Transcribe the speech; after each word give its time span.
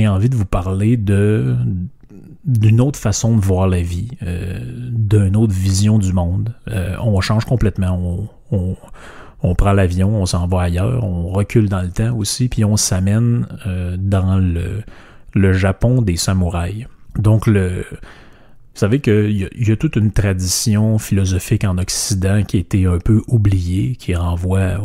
j'ai 0.00 0.06
envie 0.06 0.28
de 0.28 0.36
vous 0.36 0.46
parler 0.46 0.96
de 0.96 1.56
d'une 2.44 2.80
autre 2.80 2.98
façon 2.98 3.36
de 3.36 3.40
voir 3.40 3.68
la 3.68 3.82
vie, 3.82 4.08
euh, 4.22 4.58
d'une 4.62 5.36
autre 5.36 5.52
vision 5.52 5.98
du 5.98 6.12
monde. 6.12 6.54
Euh, 6.68 6.96
on 7.00 7.20
change 7.20 7.44
complètement. 7.44 8.28
On, 8.50 8.76
on, 9.42 9.54
prend 9.54 9.72
l'avion, 9.72 10.20
on 10.20 10.26
s'en 10.26 10.46
va 10.46 10.62
ailleurs, 10.62 11.04
on 11.04 11.28
recule 11.28 11.68
dans 11.68 11.82
le 11.82 11.90
temps 11.90 12.16
aussi, 12.16 12.48
puis 12.48 12.64
on 12.64 12.76
s'amène 12.76 13.46
euh, 13.66 13.96
dans 13.98 14.38
le, 14.38 14.82
le 15.34 15.52
Japon 15.52 16.02
des 16.02 16.16
samouraïs. 16.16 16.86
Donc 17.18 17.46
le 17.46 17.84
vous 18.72 18.86
savez 18.86 19.00
qu'il 19.00 19.32
y, 19.32 19.68
y, 19.68 19.72
a 19.72 19.76
toute 19.76 19.96
une 19.96 20.12
tradition 20.12 20.96
philosophique 20.98 21.64
en 21.64 21.76
Occident 21.76 22.44
qui 22.44 22.56
a 22.56 22.60
été 22.60 22.86
un 22.86 22.98
peu 22.98 23.20
oubliée, 23.26 23.96
qui 23.96 24.14
renvoie 24.14 24.78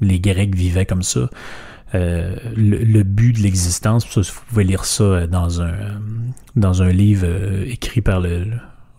les 0.00 0.20
Grecs 0.20 0.54
vivaient 0.54 0.86
comme 0.86 1.02
ça. 1.02 1.28
Euh, 1.94 2.36
le, 2.56 3.02
but 3.02 3.34
de 3.36 3.42
l'existence. 3.42 4.06
Vous 4.16 4.40
pouvez 4.48 4.64
lire 4.64 4.84
ça 4.84 5.26
dans 5.26 5.60
un, 5.60 6.00
dans 6.56 6.82
un 6.82 6.90
livre 6.90 7.26
euh, 7.26 7.64
écrit 7.66 8.00
par 8.00 8.22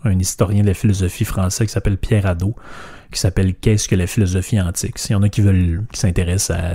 un 0.04 0.20
historien 0.20 0.62
de 0.62 0.68
la 0.68 0.74
philosophie 0.74 1.26
français 1.26 1.66
qui 1.66 1.72
s'appelle 1.72 1.98
Pierre 1.98 2.26
Hadot, 2.26 2.56
qui 3.12 3.20
s'appelle 3.20 3.54
Qu'est-ce 3.56 3.88
que 3.88 3.96
la 3.96 4.08
philosophie 4.08 4.60
antique? 4.60 4.98
S'il 4.98 5.14
y 5.14 5.16
en 5.16 5.24
a 5.24 5.30
qui 5.30 5.42
veulent, 5.42 5.86
qui 5.92 6.00
s'intéressent 6.00 6.58
à 6.58 6.74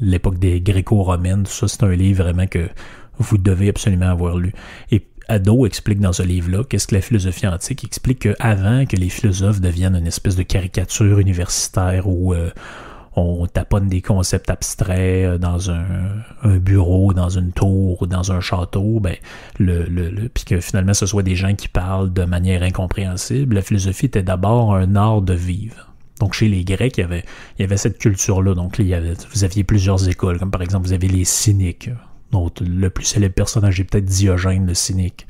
l'époque 0.00 0.38
des 0.38 0.60
gréco-romaines, 0.60 1.44
tout 1.44 1.50
ça, 1.50 1.68
c'est 1.68 1.82
un 1.82 1.94
livre 1.94 2.22
vraiment 2.22 2.46
que 2.46 2.68
vous 3.18 3.38
devez 3.38 3.68
absolument 3.68 4.10
avoir 4.10 4.36
lu. 4.36 4.52
Et 4.92 5.06
Hadot 5.28 5.66
explique 5.66 6.00
dans 6.00 6.12
ce 6.12 6.22
livre-là 6.22 6.64
qu'est-ce 6.64 6.86
que 6.86 6.94
la 6.94 7.00
philosophie 7.02 7.46
antique. 7.46 7.82
Il 7.82 7.86
explique 7.86 8.20
qu'avant 8.20 8.86
que 8.86 8.96
les 8.96 9.08
philosophes 9.08 9.60
deviennent 9.60 9.96
une 9.96 10.06
espèce 10.06 10.36
de 10.36 10.42
caricature 10.42 11.18
universitaire 11.18 12.08
ou 12.08 12.32
euh, 12.32 12.50
on 13.16 13.46
taponne 13.46 13.88
des 13.88 14.02
concepts 14.02 14.50
abstraits 14.50 15.24
euh, 15.26 15.38
dans 15.38 15.70
un, 15.70 16.58
bureau, 16.58 17.12
dans 17.12 17.28
une 17.28 17.52
tour 17.52 18.02
ou 18.02 18.06
dans 18.06 18.32
un 18.32 18.40
château, 18.40 19.00
ben, 19.00 19.16
le, 19.58 19.84
le, 19.84 20.28
puis 20.28 20.44
que 20.44 20.60
finalement 20.60 20.94
ce 20.94 21.06
soit 21.06 21.22
des 21.22 21.36
gens 21.36 21.54
qui 21.54 21.68
parlent 21.68 22.12
de 22.12 22.24
manière 22.24 22.62
incompréhensible. 22.62 23.56
La 23.56 23.62
philosophie 23.62 24.06
était 24.06 24.22
d'abord 24.22 24.74
un 24.74 24.96
art 24.96 25.22
de 25.22 25.34
vivre. 25.34 25.88
Donc 26.20 26.34
chez 26.34 26.48
les 26.48 26.64
Grecs, 26.64 26.96
il 26.98 27.00
y 27.00 27.04
avait, 27.04 27.24
il 27.58 27.62
y 27.62 27.64
avait 27.64 27.76
cette 27.76 27.98
culture-là. 27.98 28.54
Donc 28.54 28.78
il 28.78 28.86
y 28.86 28.94
avait, 28.94 29.14
vous 29.32 29.44
aviez 29.44 29.64
plusieurs 29.64 30.08
écoles, 30.08 30.38
comme 30.38 30.50
par 30.50 30.62
exemple 30.62 30.86
vous 30.86 30.92
avez 30.92 31.08
les 31.08 31.24
cyniques. 31.24 31.90
Donc 32.32 32.60
le 32.60 32.90
plus 32.90 33.04
célèbre 33.04 33.34
personnage 33.34 33.80
est 33.80 33.84
peut-être 33.84 34.04
Diogène 34.04 34.66
le 34.66 34.74
cynique. 34.74 35.26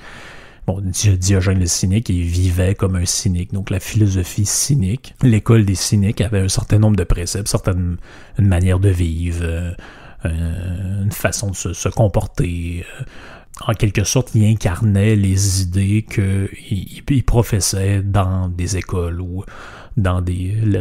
Bon, 0.69 0.83
Diogène 0.83 1.61
le 1.61 1.67
cynique, 1.67 2.11
il 2.11 2.25
vivait 2.25 2.75
comme 2.75 2.97
un 2.97 3.07
cynique. 3.07 3.55
Donc 3.55 3.71
la 3.71 3.81
philosophie 3.81 4.45
cynique, 4.45 5.15
l'école 5.23 5.65
des 5.65 5.75
cyniques 5.75 6.21
avait 6.21 6.41
un 6.41 6.49
certain 6.49 6.79
nombre 6.79 6.97
de 6.97 7.05
préceptes, 7.05 7.49
certaines 7.49 7.97
une 8.39 8.49
manière 8.49 8.79
de 8.79 8.91
vivre, 8.91 9.47
euh, 9.47 9.73
une 11.03 11.11
façon 11.11 11.53
de 11.53 11.55
se, 11.55 11.89
comporter. 11.89 12.85
Euh, 13.01 13.05
en 13.67 13.73
quelque 13.73 14.05
sorte, 14.05 14.35
il 14.35 14.45
incarnait 14.45 15.17
les 15.17 15.63
idées 15.63 16.05
qu'il 16.07 16.51
il 17.09 17.25
professait 17.25 18.03
dans 18.03 18.51
des 18.51 18.77
écoles 18.77 19.23
ou 19.23 19.45
dans 19.99 20.25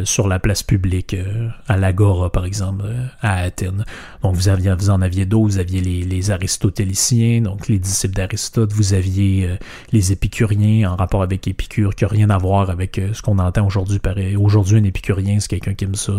sur 0.04 0.28
la 0.28 0.38
place 0.38 0.62
publique, 0.62 1.14
euh, 1.14 1.48
à 1.66 1.76
l'Agora 1.76 2.30
par 2.30 2.44
exemple, 2.44 2.84
euh, 2.86 3.06
à 3.20 3.40
Athènes. 3.40 3.84
Donc 4.22 4.34
vous, 4.34 4.48
aviez, 4.48 4.72
vous 4.74 4.90
en 4.90 5.02
aviez 5.02 5.26
d'autres, 5.26 5.54
vous 5.54 5.58
aviez 5.58 5.80
les, 5.80 6.02
les, 6.02 6.30
aristotéliciens, 6.30 7.42
donc 7.42 7.68
les 7.68 7.78
disciples 7.78 8.14
d'Aristote, 8.14 8.72
vous 8.72 8.94
aviez 8.94 9.46
euh, 9.46 9.56
les 9.92 10.12
épicuriens 10.12 10.92
en 10.92 10.96
rapport 10.96 11.22
avec 11.22 11.46
Épicure, 11.48 11.94
qui 11.94 12.04
n'a 12.04 12.08
rien 12.08 12.30
à 12.30 12.38
voir 12.38 12.70
avec 12.70 13.00
ce 13.12 13.20
qu'on 13.20 13.38
entend 13.38 13.66
aujourd'hui. 13.66 13.98
Aujourd'hui, 14.36 14.78
un 14.78 14.84
épicurien, 14.84 15.40
c'est 15.40 15.48
quelqu'un 15.48 15.74
qui 15.74 15.84
aime 15.84 15.94
ça 15.94 16.12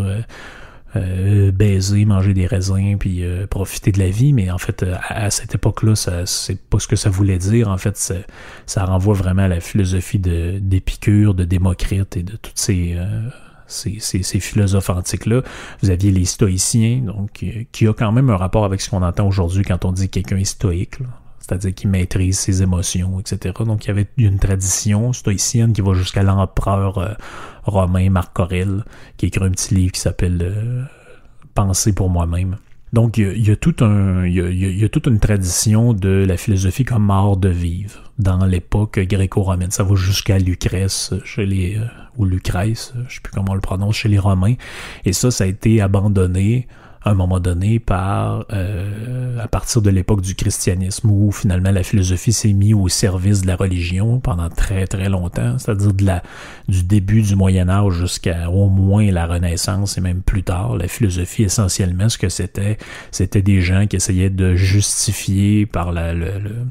euh, 0.96 1.52
baiser, 1.52 2.06
manger 2.06 2.34
des 2.34 2.48
raisins, 2.48 2.98
puis 2.98 3.24
euh, 3.24 3.46
profiter 3.46 3.92
de 3.92 4.00
la 4.00 4.10
vie, 4.10 4.34
mais 4.34 4.50
en 4.50 4.58
fait, 4.58 4.82
euh, 4.82 4.96
à, 5.08 5.30
cette 5.30 5.54
époque-là, 5.54 5.96
c'est 6.26 6.60
pas 6.60 6.80
ce 6.80 6.88
que 6.88 6.96
ça 6.96 7.12
voulait 7.12 7.38
dire. 7.38 7.68
En 7.68 7.78
fait, 7.78 7.96
ça, 8.66 8.86
renvoie 8.86 9.14
vraiment 9.14 9.44
à 9.44 9.48
la 9.48 9.60
philosophie 9.60 10.18
d'Épicure, 10.18 11.36
de, 11.36 11.44
Démocrite 11.44 12.18
et 12.18 12.24
de 12.24 12.36
toutes 12.36 12.58
ces, 12.58 12.98
ces, 13.68 14.00
ces, 14.00 14.40
philosophes 14.40 14.90
antiques-là. 14.90 15.44
Vous 15.84 15.92
aviez 15.92 16.12
les 16.12 16.26
stoïciens, 16.26 17.00
donc 17.00 17.46
qui 17.72 17.88
a 17.88 17.94
quand 17.94 18.12
même 18.12 18.30
un 18.32 18.38
rapport 18.38 18.66
avec 18.66 18.82
ce 18.82 18.90
qu'on 18.90 19.04
entend 19.04 19.28
aujourd'hui 19.28 19.64
quand 19.64 19.86
on 19.86 19.92
dit 19.92 20.08
que 20.08 20.14
quelqu'un 20.14 20.38
est 20.38 20.44
stoïque 20.46 20.98
c'est-à-dire 21.40 21.74
qu'il 21.74 21.90
maîtrise 21.90 22.38
ses 22.38 22.62
émotions, 22.62 23.20
etc. 23.20 23.54
Donc 23.66 23.86
il 23.86 23.88
y 23.88 23.92
avait 23.92 24.08
une 24.18 24.40
tradition 24.40 25.14
stoïcienne 25.14 25.74
qui 25.74 25.82
va 25.82 25.94
jusqu'à 25.94 26.24
l'empereur 26.24 26.98
euh, 26.98 27.14
romain 27.64 28.10
Marc 28.10 28.38
Aurèle, 28.40 28.84
qui 29.18 29.28
écrit 29.28 29.46
un 29.46 29.52
petit 29.52 29.74
livre 29.74 29.92
qui 29.92 30.02
s'appelle 30.02 30.40
euh, 30.42 30.84
Penser 31.56 31.94
pour 31.94 32.10
moi-même. 32.10 32.58
Donc 32.94 33.18
il 33.18 33.24
y, 33.24 33.28
a, 33.28 33.52
y 33.52 33.52
a, 33.52 33.56
toute 33.56 33.82
une 35.08 35.20
tradition 35.20 35.94
de 35.94 36.26
la 36.28 36.38
philosophie 36.38 36.86
comme 36.86 37.12
art 37.12 37.38
de 37.38 37.50
vivre 37.50 38.12
dans 38.18 38.46
l'époque 38.46 39.00
gréco-romaine. 39.00 39.70
Ça 39.70 39.84
va 39.84 39.96
jusqu'à 39.96 40.40
Lucrèce 40.40 41.14
chez 41.24 41.46
les 41.46 41.78
euh, 41.78 41.86
ou 42.18 42.26
Lucrèce, 42.26 42.94
je 43.08 43.16
sais 43.16 43.22
plus 43.22 43.32
comment 43.32 43.52
on 43.52 43.56
le 43.56 43.62
prononce 43.62 43.96
chez 43.96 44.10
les 44.10 44.20
Romains. 44.20 44.56
Et 45.06 45.14
ça, 45.14 45.32
ça 45.32 45.44
a 45.44 45.48
été 45.48 45.82
abandonné 45.82 46.68
à 47.04 47.12
un 47.12 47.14
moment 47.14 47.40
donné 47.40 47.80
par 47.80 48.46
euh, 48.52 49.40
à 49.40 49.48
partir 49.48 49.82
de 49.82 49.90
l'époque 49.90 50.22
du 50.22 50.36
christianisme 50.36 51.10
où 51.10 51.32
finalement 51.32 51.72
la 51.72 51.84
philosophie 51.84 52.34
s'est 52.34 52.54
mise 52.54 52.74
au 52.74 52.90
service 52.90 53.42
de 53.42 53.48
la 53.48 53.56
religion 53.56 54.20
pendant 54.20 54.50
très 54.50 54.86
très 54.88 55.10
longtemps, 55.10 55.58
c'est-à-dire 55.58 55.94
de 55.94 56.06
la 56.06 56.24
du 56.68 56.84
début 56.84 57.22
du 57.22 57.36
Moyen 57.36 57.70
Âge 57.70 57.94
jusqu'à 57.94 58.50
au 58.50 58.68
moins 58.70 59.10
la 59.12 59.26
Renaissance 59.26 59.98
et 59.98 60.02
même 60.02 60.22
plus 60.22 60.44
tard, 60.44 60.76
la 60.76 60.88
philosophie 60.88 61.44
essentiellement 61.44 62.10
ce 62.10 62.18
que 62.18 62.30
c'était, 62.30 62.78
c'était 63.12 63.42
des 63.42 63.62
gens 63.62 63.88
qui 63.88 63.96
essayaient 63.96 64.30
de 64.30 64.56
justifier 64.56 65.66
par 65.66 65.92
la, 65.92 66.14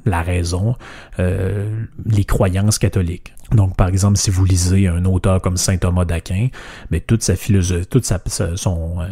la 0.05 0.23
raison 0.23 0.77
euh, 1.19 1.85
les 2.07 2.25
croyances 2.25 2.79
catholiques. 2.79 3.35
Donc, 3.53 3.77
par 3.77 3.89
exemple, 3.89 4.19
si 4.19 4.31
vous 4.31 4.45
lisez 4.45 4.89
un 4.89 5.05
auteur 5.05 5.41
comme 5.41 5.57
saint 5.57 5.79
Thomas 5.79 6.05
d'Aquin, 6.05 6.49
mais 6.91 7.01
toute 7.01 7.23
sa 7.23 7.35
philosophie, 7.35 7.87
toute 7.87 8.05
sa, 8.05 8.21
son 8.57 9.01
euh, 9.01 9.07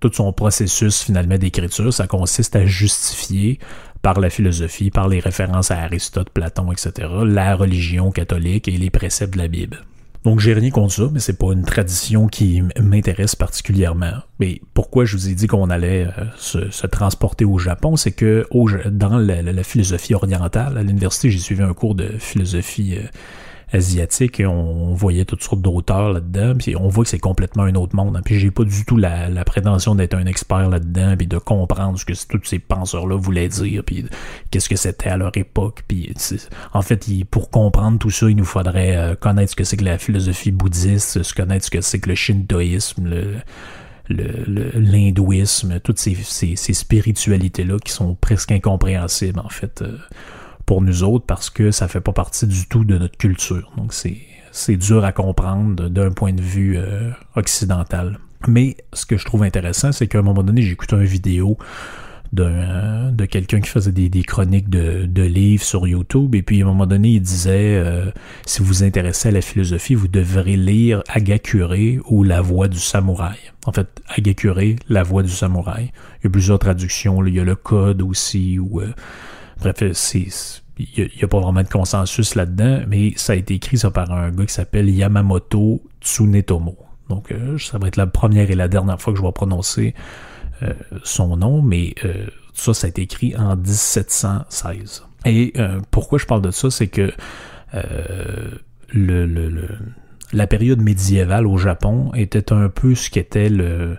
tout 0.00 0.10
son 0.12 0.32
processus 0.32 1.02
finalement 1.02 1.38
d'écriture, 1.38 1.92
ça 1.92 2.06
consiste 2.06 2.56
à 2.56 2.66
justifier 2.66 3.58
par 4.02 4.20
la 4.20 4.30
philosophie, 4.30 4.90
par 4.90 5.08
les 5.08 5.20
références 5.20 5.70
à 5.70 5.78
Aristote, 5.80 6.30
Platon, 6.30 6.70
etc., 6.70 7.08
la 7.24 7.56
religion 7.56 8.10
catholique 8.12 8.68
et 8.68 8.76
les 8.76 8.90
préceptes 8.90 9.34
de 9.34 9.38
la 9.38 9.48
Bible. 9.48 9.82
Donc 10.26 10.40
j'ai 10.40 10.54
rien 10.54 10.70
contre 10.70 10.92
ça, 10.92 11.08
mais 11.12 11.20
c'est 11.20 11.38
pas 11.38 11.52
une 11.52 11.64
tradition 11.64 12.26
qui 12.26 12.60
m'intéresse 12.80 13.36
particulièrement. 13.36 14.14
Mais 14.40 14.60
pourquoi 14.74 15.04
je 15.04 15.16
vous 15.16 15.28
ai 15.28 15.34
dit 15.34 15.46
qu'on 15.46 15.70
allait 15.70 16.08
euh, 16.18 16.24
se, 16.36 16.86
transporter 16.88 17.44
au 17.44 17.58
Japon, 17.58 17.94
c'est 17.96 18.10
que 18.10 18.44
dans 18.90 19.18
la, 19.18 19.62
philosophie 19.62 20.14
orientale, 20.14 20.78
à 20.78 20.82
l'université, 20.82 21.30
j'ai 21.30 21.38
suivi 21.38 21.62
un 21.62 21.74
cours 21.74 21.94
de 21.94 22.08
philosophie 22.18 22.96
euh, 22.96 23.06
asiatique 23.72 24.42
on, 24.46 24.94
voyait 24.94 25.24
toutes 25.24 25.42
sortes 25.42 25.60
d'auteurs 25.60 26.12
là-dedans. 26.12 26.54
Puis 26.58 26.76
on 26.76 26.88
voit 26.88 27.04
que 27.04 27.10
c'est 27.10 27.18
complètement 27.18 27.64
un 27.64 27.74
autre 27.74 27.94
monde. 27.96 28.16
Hein. 28.16 28.22
Puis 28.24 28.38
j'ai 28.38 28.50
pas 28.50 28.64
du 28.64 28.84
tout 28.84 28.96
la, 28.96 29.44
prétention 29.44 29.94
d'être 29.94 30.14
un 30.14 30.26
expert 30.26 30.68
là-dedans 30.68 31.14
puis 31.16 31.26
de 31.26 31.38
comprendre 31.38 31.98
ce 31.98 32.04
que 32.04 32.12
tous 32.28 32.44
ces 32.44 32.58
penseurs-là 32.58 33.16
voulaient 33.16 33.48
dire 33.48 33.82
puis 33.84 34.06
qu'est-ce 34.50 34.68
que 34.68 34.76
c'était 34.76 35.10
à 35.10 35.16
leur 35.16 35.36
époque. 35.36 35.82
Puis 35.86 36.12
en 36.72 36.82
fait, 36.82 37.06
pour 37.30 37.50
comprendre 37.50 37.98
tout 37.98 38.10
ça, 38.10 38.28
il 38.28 38.36
nous 38.36 38.44
faudrait 38.44 38.96
euh, 38.96 39.14
connaître 39.14 39.52
ce 39.52 39.56
que 39.56 39.64
c'est 39.64 39.76
que 39.76 39.84
la 39.84 39.98
philosophie 39.98 40.52
bouddhiste, 40.52 41.22
se 41.22 41.34
connaître 41.34 41.64
ce 41.64 41.70
que 41.70 41.80
c'est 41.80 42.00
que 42.00 42.08
le 42.08 42.14
shintoïsme, 42.14 43.08
le 43.08 43.36
l'hindouisme, 44.08 45.80
toutes 45.80 45.98
ces, 45.98 46.14
ces, 46.14 46.74
spiritualités-là 46.74 47.78
qui 47.78 47.92
sont 47.92 48.14
presque 48.14 48.52
incompréhensibles 48.52 49.40
en 49.40 49.48
fait. 49.48 49.82
Euh, 49.82 49.96
pour 50.66 50.82
nous 50.82 51.04
autres 51.04 51.24
parce 51.24 51.48
que 51.48 51.70
ça 51.70 51.88
fait 51.88 52.00
pas 52.00 52.12
partie 52.12 52.46
du 52.46 52.66
tout 52.66 52.84
de 52.84 52.98
notre 52.98 53.16
culture. 53.16 53.72
Donc 53.76 53.94
c'est 53.94 54.76
dur 54.76 55.04
à 55.04 55.12
comprendre 55.12 55.88
d'un 55.88 56.10
point 56.10 56.32
de 56.32 56.42
vue 56.42 56.76
euh, 56.76 57.10
occidental. 57.36 58.18
Mais 58.48 58.76
ce 58.92 59.06
que 59.06 59.16
je 59.16 59.24
trouve 59.24 59.44
intéressant, 59.44 59.92
c'est 59.92 60.08
qu'à 60.08 60.18
un 60.18 60.22
moment 60.22 60.42
donné, 60.42 60.62
écouté 60.62 60.96
une 60.96 61.04
vidéo 61.04 61.56
de 62.32 63.24
quelqu'un 63.24 63.60
qui 63.60 63.70
faisait 63.70 63.92
des, 63.92 64.22
chroniques 64.22 64.68
de, 64.68 65.22
livres 65.22 65.62
sur 65.62 65.86
YouTube. 65.86 66.34
Et 66.34 66.42
puis, 66.42 66.60
à 66.60 66.64
un 66.64 66.68
moment 66.68 66.86
donné, 66.86 67.10
il 67.10 67.20
disait, 67.20 67.76
euh, 67.76 68.10
si 68.44 68.60
vous 68.60 68.66
vous 68.66 68.84
intéressez 68.84 69.28
à 69.28 69.32
la 69.32 69.40
philosophie, 69.40 69.94
vous 69.94 70.08
devrez 70.08 70.56
lire 70.56 71.02
Agakure 71.08 71.74
ou 72.08 72.24
La 72.24 72.40
Voix 72.40 72.68
du 72.68 72.78
Samouraï. 72.78 73.36
En 73.64 73.72
fait, 73.72 73.88
Agakure, 74.08 74.60
La 74.88 75.02
Voix 75.02 75.22
du 75.22 75.30
Samouraï. 75.30 75.92
Il 76.20 76.24
y 76.24 76.26
a 76.26 76.30
plusieurs 76.30 76.58
traductions. 76.58 77.24
Il 77.24 77.34
y 77.34 77.40
a 77.40 77.44
le 77.44 77.56
code 77.56 78.02
aussi. 78.02 78.58
Ou, 78.58 78.80
euh, 78.80 78.92
Bref, 79.60 79.76
il 80.78 81.10
n'y 81.16 81.22
a, 81.22 81.28
pas 81.28 81.40
vraiment 81.40 81.62
de 81.62 81.68
consensus 81.68 82.34
là-dedans, 82.34 82.82
mais 82.88 83.12
ça 83.16 83.32
a 83.32 83.36
été 83.36 83.54
écrit 83.54 83.78
ça 83.78 83.90
par 83.90 84.10
un 84.12 84.30
gars 84.30 84.44
qui 84.44 84.52
s'appelle 84.52 84.90
Yamamoto 84.90 85.82
Tsunetomo. 86.00 86.76
Donc, 87.08 87.32
ça 87.58 87.78
va 87.78 87.88
être 87.88 87.96
la 87.96 88.06
première 88.06 88.50
et 88.50 88.54
la 88.54 88.68
dernière 88.68 89.00
fois 89.00 89.12
que 89.12 89.18
je 89.18 89.24
vais 89.24 89.32
prononcer 89.32 89.94
son 91.04 91.36
nom, 91.36 91.62
mais 91.62 91.94
ça, 92.52 92.74
ça 92.74 92.86
a 92.86 92.90
été 92.90 93.02
écrit 93.02 93.36
en 93.36 93.56
1716. 93.56 95.04
Et 95.24 95.52
pourquoi 95.90 96.18
je 96.18 96.26
parle 96.26 96.42
de 96.42 96.50
ça, 96.50 96.70
c'est 96.70 96.88
que 96.88 97.12
le, 98.92 99.68
la 100.32 100.46
période 100.46 100.80
médiévale 100.80 101.46
au 101.46 101.56
Japon 101.56 102.12
était 102.14 102.52
un 102.52 102.68
peu 102.68 102.94
ce 102.94 103.10
qu'était 103.10 103.48
le, 103.48 103.96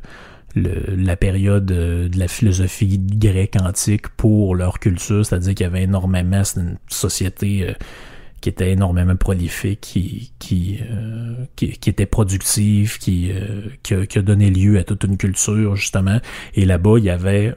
la 0.55 1.15
période 1.15 1.71
euh, 1.71 2.09
de 2.09 2.17
la 2.17 2.27
philosophie 2.27 2.99
grecque 2.99 3.55
antique 3.61 4.07
pour 4.09 4.55
leur 4.55 4.79
culture, 4.79 5.25
c'est-à-dire 5.25 5.55
qu'il 5.55 5.65
y 5.65 5.67
avait 5.67 5.83
énormément, 5.83 6.43
c'est 6.43 6.59
une 6.59 6.77
société 6.87 7.69
euh, 7.69 7.73
qui 8.41 8.49
était 8.49 8.71
énormément 8.71 9.15
prolifique, 9.15 9.81
qui, 9.81 10.31
qui, 10.39 10.79
euh, 10.91 11.45
qui, 11.55 11.89
était 11.89 12.05
productive, 12.05 12.99
qui, 12.99 13.31
qui 13.81 13.93
a, 13.93 14.05
qui, 14.05 14.19
a, 14.19 14.21
donné 14.21 14.51
lieu 14.51 14.77
à 14.77 14.83
toute 14.83 15.03
une 15.03 15.17
culture, 15.17 15.75
justement. 15.75 16.19
Et 16.53 16.65
là-bas, 16.65 16.99
il 16.99 17.05
y 17.05 17.09
avait 17.09 17.55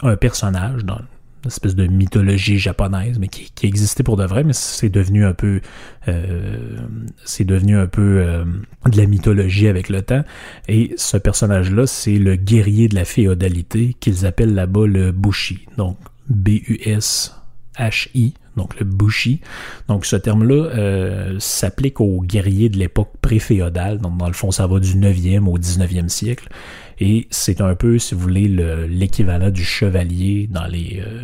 un 0.00 0.16
personnage 0.16 0.86
dans, 0.86 1.00
espèce 1.48 1.74
de 1.74 1.86
mythologie 1.86 2.58
japonaise, 2.58 3.18
mais 3.18 3.28
qui, 3.28 3.50
existait 3.66 4.02
pour 4.02 4.16
de 4.16 4.24
vrai, 4.24 4.44
mais 4.44 4.52
c'est 4.52 4.88
devenu 4.88 5.24
un 5.24 5.34
peu, 5.34 5.60
euh, 6.08 6.78
c'est 7.24 7.44
devenu 7.44 7.76
un 7.76 7.86
peu 7.86 8.18
euh, 8.18 8.44
de 8.86 8.96
la 8.96 9.06
mythologie 9.06 9.68
avec 9.68 9.88
le 9.88 10.02
temps. 10.02 10.24
Et 10.68 10.94
ce 10.96 11.16
personnage-là, 11.16 11.86
c'est 11.86 12.18
le 12.18 12.36
guerrier 12.36 12.88
de 12.88 12.94
la 12.94 13.04
féodalité 13.04 13.94
qu'ils 14.00 14.26
appellent 14.26 14.54
là-bas 14.54 14.86
le 14.86 15.12
Bushi. 15.12 15.66
Donc 15.76 15.96
B-U-S-H-I, 16.28 16.64
donc 18.56 18.78
le 18.78 18.84
Bushi. 18.84 19.40
Donc 19.88 20.06
ce 20.06 20.16
terme-là 20.16 20.54
euh, 20.54 21.36
s'applique 21.38 22.00
aux 22.00 22.20
guerriers 22.20 22.68
de 22.68 22.78
l'époque 22.78 23.12
pré-féodale. 23.20 23.98
Donc 23.98 24.16
dans 24.16 24.28
le 24.28 24.32
fond, 24.32 24.50
ça 24.50 24.66
va 24.66 24.80
du 24.80 24.94
9e 24.94 25.46
au 25.46 25.58
19e 25.58 26.08
siècle. 26.08 26.48
Et 27.00 27.26
c'est 27.30 27.60
un 27.60 27.74
peu, 27.74 27.98
si 27.98 28.14
vous 28.14 28.20
voulez, 28.20 28.48
l'équivalent 28.88 29.50
du 29.50 29.64
chevalier 29.64 30.48
dans 30.50 30.66
les, 30.66 31.02
euh, 31.04 31.22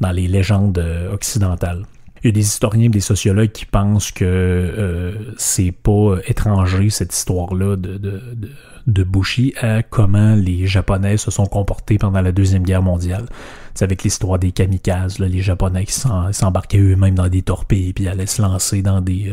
dans 0.00 0.10
les 0.10 0.28
légendes 0.28 0.78
euh, 0.78 1.12
occidentales. 1.12 1.84
Il 2.22 2.28
y 2.28 2.30
a 2.30 2.32
des 2.32 2.40
historiens 2.40 2.86
et 2.86 2.88
des 2.88 3.00
sociologues 3.00 3.52
qui 3.52 3.66
pensent 3.66 4.10
que 4.10 4.24
euh, 4.24 5.32
c'est 5.36 5.70
pas 5.70 6.16
étranger 6.26 6.90
cette 6.90 7.14
histoire-là 7.14 7.76
de, 7.76 7.98
de, 7.98 8.22
de, 8.34 8.50
de, 8.86 9.04
Bushi 9.04 9.54
à 9.60 9.82
comment 9.82 10.34
les 10.34 10.66
Japonais 10.66 11.18
se 11.18 11.30
sont 11.30 11.46
comportés 11.46 11.98
pendant 11.98 12.22
la 12.22 12.32
Deuxième 12.32 12.64
Guerre 12.64 12.82
mondiale. 12.82 13.26
C'est 13.74 13.84
avec 13.84 14.02
l'histoire 14.02 14.38
des 14.40 14.50
kamikazes, 14.50 15.20
les 15.20 15.40
Japonais 15.40 15.84
qui 15.84 15.92
s'embarquaient 15.92 16.80
eux-mêmes 16.80 17.14
dans 17.14 17.28
des 17.28 17.42
torpilles 17.42 17.92
puis 17.92 18.08
allaient 18.08 18.26
se 18.26 18.42
lancer 18.42 18.82
dans 18.82 19.00
des 19.00 19.32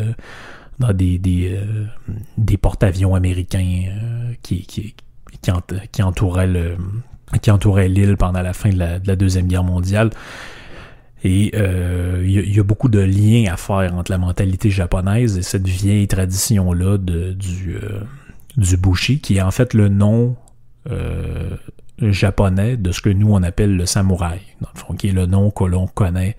dans 0.79 0.91
des, 0.91 1.17
des, 1.19 1.57
des 2.37 2.57
porte-avions 2.57 3.15
américains 3.15 3.85
qui, 4.41 4.65
qui, 5.41 6.01
entourait 6.01 6.47
l'île 7.87 8.17
pendant 8.17 8.41
la 8.41 8.53
fin 8.53 8.69
de 8.69 8.77
la, 8.77 9.15
Deuxième 9.15 9.47
Guerre 9.47 9.63
mondiale. 9.63 10.09
Et 11.25 11.51
euh, 11.55 12.21
il 12.25 12.53
y, 12.53 12.59
a 12.59 12.63
beaucoup 12.63 12.89
de 12.89 12.99
liens 12.99 13.53
à 13.53 13.55
faire 13.55 13.95
entre 13.95 14.11
la 14.11 14.17
mentalité 14.17 14.69
japonaise 14.69 15.37
et 15.37 15.41
cette 15.41 15.67
vieille 15.67 16.05
tradition-là 16.07 16.97
du, 16.97 17.77
euh, 17.81 18.01
du 18.57 18.75
bushi, 18.75 19.21
qui 19.21 19.37
est 19.37 19.41
en 19.41 19.51
fait 19.51 19.73
le 19.73 19.87
nom 19.87 20.35
euh, 20.91 21.55
japonais 22.01 22.75
de 22.75 22.91
ce 22.91 23.01
que 23.01 23.09
nous 23.09 23.33
on 23.33 23.41
appelle 23.41 23.77
le 23.77 23.85
samouraï, 23.85 24.41
qui 24.97 25.07
est 25.07 25.13
le 25.13 25.25
nom 25.25 25.49
que 25.49 25.63
l'on 25.63 25.87
connaît 25.87 26.35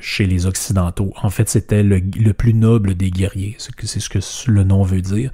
chez 0.00 0.26
les 0.26 0.46
Occidentaux. 0.46 1.12
En 1.22 1.30
fait, 1.30 1.48
c'était 1.48 1.82
le, 1.82 2.00
le, 2.18 2.32
plus 2.32 2.54
noble 2.54 2.94
des 2.94 3.10
guerriers, 3.10 3.56
c'est 3.58 4.00
ce 4.00 4.08
que 4.08 4.18
le 4.50 4.64
nom 4.64 4.82
veut 4.82 5.00
dire 5.00 5.30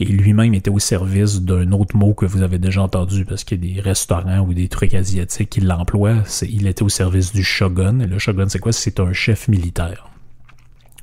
et 0.00 0.04
lui-même 0.04 0.54
était 0.54 0.70
au 0.70 0.78
service 0.78 1.42
d'un 1.42 1.72
autre 1.72 1.96
mot 1.96 2.14
que 2.14 2.24
vous 2.24 2.42
avez 2.42 2.58
déjà 2.58 2.82
entendu 2.82 3.24
parce 3.24 3.42
qu'il 3.42 3.64
y 3.64 3.70
a 3.70 3.74
des 3.74 3.80
restaurants 3.80 4.40
ou 4.40 4.54
des 4.54 4.68
trucs 4.68 4.94
asiatiques 4.94 5.50
qui 5.50 5.60
l'emploient. 5.60 6.22
Il 6.42 6.66
était 6.68 6.84
au 6.84 6.88
service 6.88 7.32
du 7.32 7.42
shogun. 7.42 8.00
Et 8.00 8.06
le 8.06 8.18
shogun, 8.18 8.48
c'est 8.48 8.60
quoi? 8.60 8.72
C'est 8.72 9.00
un 9.00 9.12
chef 9.12 9.48
militaire 9.48 10.08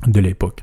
de 0.08 0.20
l'époque. 0.20 0.62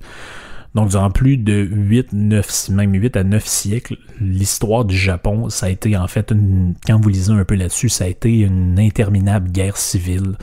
Donc, 0.74 0.88
durant 0.88 1.10
plus 1.10 1.36
de 1.36 1.68
8, 1.70 2.14
9, 2.14 2.70
même 2.70 2.94
8 2.94 3.16
à 3.18 3.24
9 3.24 3.46
siècles, 3.46 3.98
l'histoire 4.18 4.86
du 4.86 4.96
Japon, 4.96 5.50
ça 5.50 5.66
a 5.66 5.68
été 5.68 5.94
en 5.98 6.08
fait, 6.08 6.30
une, 6.30 6.74
quand 6.86 6.98
vous 6.98 7.10
lisez 7.10 7.32
un 7.32 7.44
peu 7.44 7.56
là-dessus, 7.56 7.90
ça 7.90 8.04
a 8.04 8.06
été 8.06 8.40
une 8.40 8.78
interminable 8.78 9.50
guerre 9.50 9.76
civile. 9.76 10.38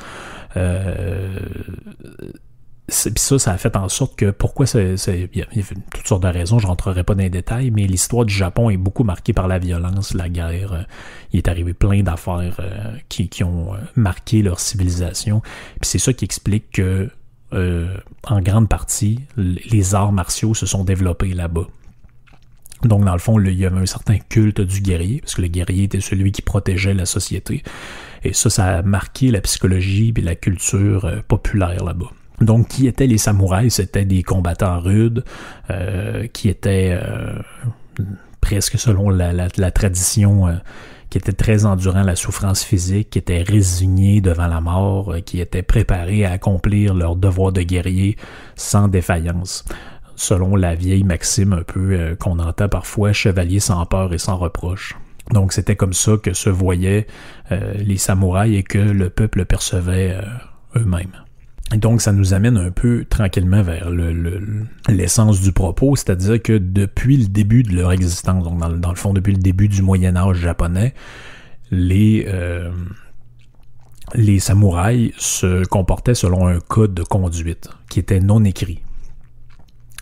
Euh, 0.58 1.40
puis 2.88 3.14
ça, 3.18 3.38
ça 3.38 3.52
a 3.52 3.58
fait 3.58 3.76
en 3.76 3.88
sorte 3.88 4.16
que 4.16 4.32
pourquoi 4.32 4.66
c'est. 4.66 4.96
Il 5.08 5.38
y, 5.38 5.42
a 5.42 5.46
toutes 5.94 6.08
sortes 6.08 6.24
de 6.24 6.28
raisons, 6.28 6.58
je 6.58 6.66
rentrerai 6.66 7.04
pas 7.04 7.14
dans 7.14 7.22
les 7.22 7.30
détails, 7.30 7.70
mais 7.70 7.86
l'histoire 7.86 8.26
du 8.26 8.34
Japon 8.34 8.72
est 8.72 8.78
beaucoup 8.78 9.04
marquée 9.04 9.34
par 9.34 9.48
la 9.48 9.60
violence, 9.60 10.14
la 10.16 10.28
guerre. 10.28 10.74
Euh, 10.74 10.82
il 11.32 11.38
est 11.38 11.48
arrivé 11.48 11.74
plein 11.74 12.02
d'affaires 12.02 12.58
euh, 12.60 12.96
qui, 13.08 13.30
qui, 13.30 13.44
ont 13.44 13.74
marqué 13.96 14.42
leur 14.42 14.60
civilisation. 14.60 15.42
Puis 15.80 15.90
c'est 15.90 16.00
ça 16.00 16.14
qui 16.14 16.26
explique 16.26 16.72
que, 16.72 17.10
en 17.52 18.42
grande 18.42 18.70
partie, 18.70 19.20
les 19.38 19.96
arts 19.96 20.12
martiaux 20.12 20.54
se 20.54 20.66
sont 20.66 20.84
développés 20.84 21.34
là-bas. 21.34 21.68
Donc, 22.84 23.04
dans 23.04 23.14
le 23.14 23.20
fond, 23.20 23.40
il 23.40 23.54
y 23.54 23.66
avait 23.66 23.80
un 23.80 23.86
certain 23.86 24.18
culte 24.18 24.62
du 24.62 24.82
guerrier, 24.82 25.20
parce 25.22 25.36
que 25.36 25.42
le 25.42 25.48
guerrier 25.48 25.84
était 25.84 26.02
celui 26.02 26.32
qui 26.32 26.42
protégeait 26.42 26.94
la 26.94 27.06
société. 27.06 27.64
Et 28.24 28.34
ça, 28.34 28.50
ça 28.50 28.78
a 28.78 28.82
marqué 28.82 29.32
la 29.32 29.42
psychologie 29.42 30.14
et 30.16 30.22
la 30.22 30.36
culture 30.36 31.10
populaire 31.28 31.84
là-bas. 31.84 32.12
Donc, 32.42 32.70
qui 32.70 32.88
étaient 32.88 33.08
les 33.08 33.18
samouraïs? 33.18 33.76
C'était 33.76 34.06
des 34.06 34.24
combattants 34.24 34.80
rudes, 34.80 35.24
euh, 35.70 36.28
qui 36.28 36.50
étaient 36.50 36.98
euh, 37.02 37.34
presque 38.42 38.78
selon 38.80 39.10
la, 39.10 39.72
tradition, 39.72 40.48
euh, 40.48 40.54
qui 41.10 41.18
étaient 41.18 41.34
très 41.34 41.66
endurants 41.66 42.02
à 42.02 42.04
la 42.04 42.16
souffrance 42.16 42.64
physique, 42.64 43.10
qui 43.12 43.20
étaient 43.20 43.42
résignés 43.42 44.22
devant 44.22 44.48
la 44.48 44.62
mort, 44.62 45.16
qui 45.26 45.42
étaient 45.42 45.64
préparés 45.64 46.26
à 46.26 46.32
accomplir 46.32 46.94
leur 46.94 47.16
devoir 47.16 47.52
de 47.52 47.62
guerrier 47.62 48.16
sans 48.56 48.88
défaillance. 48.88 49.66
Selon 50.22 50.58
la 50.58 50.76
vieille 50.76 51.04
maxime 51.04 51.54
un 51.54 51.64
peu 51.64 52.16
qu'on 52.20 52.40
entend 52.40 52.68
parfois, 52.68 53.14
chevalier 53.14 53.62
sans 53.62 53.86
peur 53.86 54.14
et 54.14 54.18
sans 54.18 54.36
reproche. 54.36 54.98
Donc 55.32 55.54
c'était 55.54 55.78
comme 55.78 55.94
ça 55.94 56.18
que 56.22 56.34
se 56.34 56.50
voyaient 56.50 57.08
les 57.50 57.98
samouraïs 57.98 58.58
et 58.58 58.64
que 58.64 58.80
le 58.80 59.10
peuple 59.10 59.46
percevait 59.46 60.18
eux-mêmes. 60.76 61.24
Donc, 61.78 62.02
ça 62.02 62.12
nous 62.12 62.34
amène 62.34 62.58
un 62.58 62.72
peu 62.72 63.06
tranquillement 63.08 63.62
vers 63.62 63.92
l'essence 64.88 65.40
du 65.40 65.52
propos, 65.52 65.96
c'est-à-dire 65.96 66.42
que 66.42 66.58
depuis 66.58 67.18
le 67.18 67.28
début 67.28 67.62
de 67.62 67.76
leur 67.76 67.92
existence, 67.92 68.44
donc 68.44 68.60
dans, 68.60 68.90
le 68.90 68.96
fond, 68.96 69.14
depuis 69.14 69.34
le 69.34 69.42
début 69.42 69.68
du 69.68 69.84
Moyen 69.84 70.16
Âge 70.16 70.38
japonais, 70.38 70.96
euh, 71.72 72.72
les 74.16 74.40
samouraïs 74.40 75.14
se 75.18 75.64
comportaient 75.66 76.16
selon 76.16 76.48
un 76.48 76.60
code 76.60 76.96
de 76.96 77.04
conduite 77.04 77.70
qui 77.88 78.00
était 78.00 78.20
non 78.20 78.44
écrit. 78.44 78.80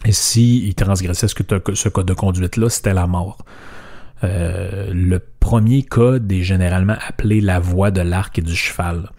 Et 0.05 0.11
s'ils 0.11 0.75
transgressaient 0.75 1.27
ce, 1.27 1.35
ce 1.73 1.89
code 1.89 2.05
de 2.05 2.13
conduite-là, 2.13 2.69
c'était 2.69 2.93
la 2.93 3.07
mort. 3.07 3.37
Euh, 4.23 4.91
le 4.93 5.19
premier 5.19 5.83
code 5.83 6.31
est 6.31 6.41
généralement 6.41 6.95
appelé 7.07 7.41
la 7.41 7.59
voie 7.59 7.91
de 7.91 8.01
l'arc 8.01 8.37
et 8.39 8.41
du 8.41 8.55
cheval. 8.55 9.09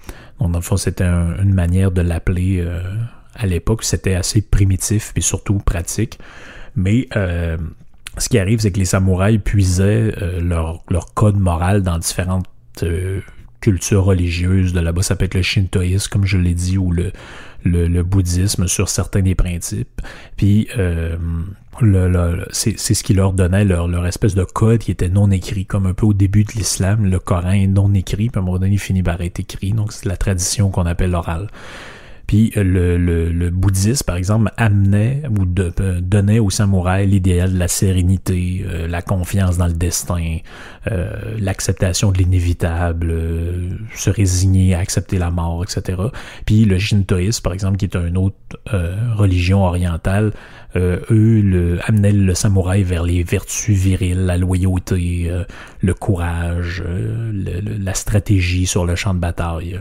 Donc, 0.40 0.52
dans 0.52 0.58
le 0.58 0.64
fond, 0.64 0.76
c'était 0.76 1.04
une 1.04 1.54
manière 1.54 1.90
de 1.90 2.00
l'appeler 2.00 2.60
euh, 2.60 2.80
à 3.34 3.46
l'époque. 3.46 3.84
C'était 3.84 4.14
assez 4.14 4.42
primitif 4.42 5.12
et 5.16 5.20
surtout 5.20 5.58
pratique. 5.58 6.18
Mais 6.76 7.08
euh, 7.16 7.56
ce 8.18 8.28
qui 8.28 8.38
arrive, 8.38 8.60
c'est 8.60 8.72
que 8.72 8.78
les 8.78 8.84
samouraïs 8.84 9.40
puisaient 9.42 10.12
leur, 10.40 10.84
code 11.14 11.38
moral 11.38 11.82
dans 11.82 11.98
différentes 11.98 12.46
cultures 13.60 14.04
religieuses. 14.04 14.72
De 14.72 14.80
là-bas, 14.80 15.02
ça 15.02 15.16
peut 15.16 15.24
être 15.24 15.34
le 15.34 15.42
shintoïsme, 15.42 16.10
comme 16.10 16.26
je 16.26 16.38
l'ai 16.38 16.54
dit, 16.54 16.78
ou 16.78 16.90
le, 16.90 17.12
le, 17.64 17.88
le, 17.88 18.02
bouddhisme 18.02 18.66
sur 18.68 18.88
certains 18.88 19.22
des 19.22 19.34
principes. 19.34 20.00
Puis 20.36 20.68
le, 21.80 22.46
c'est 22.50 22.76
ce 22.76 23.02
qui 23.02 23.14
leur 23.14 23.32
donnait 23.32 23.64
leur, 23.64 23.88
leur 23.88 24.06
espèce 24.06 24.34
de 24.34 24.44
code 24.44 24.78
qui 24.78 24.90
était 24.90 25.08
non 25.08 25.30
écrit, 25.30 25.66
comme 25.66 25.86
un 25.86 25.94
peu 25.94 26.06
au 26.06 26.14
début 26.14 26.44
de 26.44 26.52
l'islam, 26.52 27.04
le 27.04 27.18
Coran 27.18 27.50
est 27.50 27.66
non 27.66 27.92
écrit, 27.94 28.30
puis 28.30 28.38
à 28.38 28.42
un 28.42 28.44
moment 28.44 28.58
donné, 28.58 28.74
il 28.74 28.78
finit 28.78 29.02
par 29.02 29.20
être 29.20 29.40
écrit, 29.40 29.72
donc 29.72 29.92
c'est 29.92 30.06
la 30.06 30.16
tradition 30.16 30.70
qu'on 30.70 30.86
appelle 30.86 31.10
l'oral. 31.10 31.48
Puis 32.28 32.52
euh, 32.58 32.62
le, 32.62 32.98
le, 32.98 33.32
le, 33.32 33.48
bouddhisme, 33.50 34.04
par 34.04 34.16
exemple, 34.16 34.52
amenait 34.58 35.22
ou 35.30 35.46
euh, 35.60 36.00
donnait 36.02 36.38
aux 36.38 36.50
samouraïs 36.50 37.08
l'idéal 37.08 37.54
de 37.54 37.58
la 37.58 37.68
sérénité, 37.68 38.66
euh, 38.68 38.86
la 38.86 39.00
confiance 39.00 39.56
dans 39.56 39.66
le 39.66 39.72
destin, 39.72 40.36
l'acceptation 41.38 42.12
de 42.12 42.18
l'inévitable, 42.18 43.14
se 43.94 44.10
résigner 44.10 44.74
à 44.74 44.78
accepter 44.78 45.18
la 45.18 45.30
mort, 45.30 45.62
etc. 45.64 46.00
Puis 46.46 46.64
le 46.64 46.78
shintoïsme, 46.78 47.42
par 47.42 47.52
exemple, 47.52 47.76
qui 47.76 47.84
est 47.84 47.94
une 47.94 48.16
autre 48.16 48.36
religion 49.14 49.64
orientale, 49.64 50.32
eux 50.76 51.02
le, 51.10 51.78
amenaient 51.86 52.12
le 52.12 52.34
samouraï 52.34 52.84
vers 52.84 53.02
les 53.02 53.22
vertus 53.22 53.76
viriles, 53.76 54.24
la 54.24 54.38
loyauté, 54.38 55.30
le 55.80 55.94
courage, 55.94 56.82
la 56.86 57.92
stratégie 57.92 58.66
sur 58.66 58.86
le 58.86 58.96
champ 58.96 59.12
de 59.12 59.20
bataille 59.20 59.78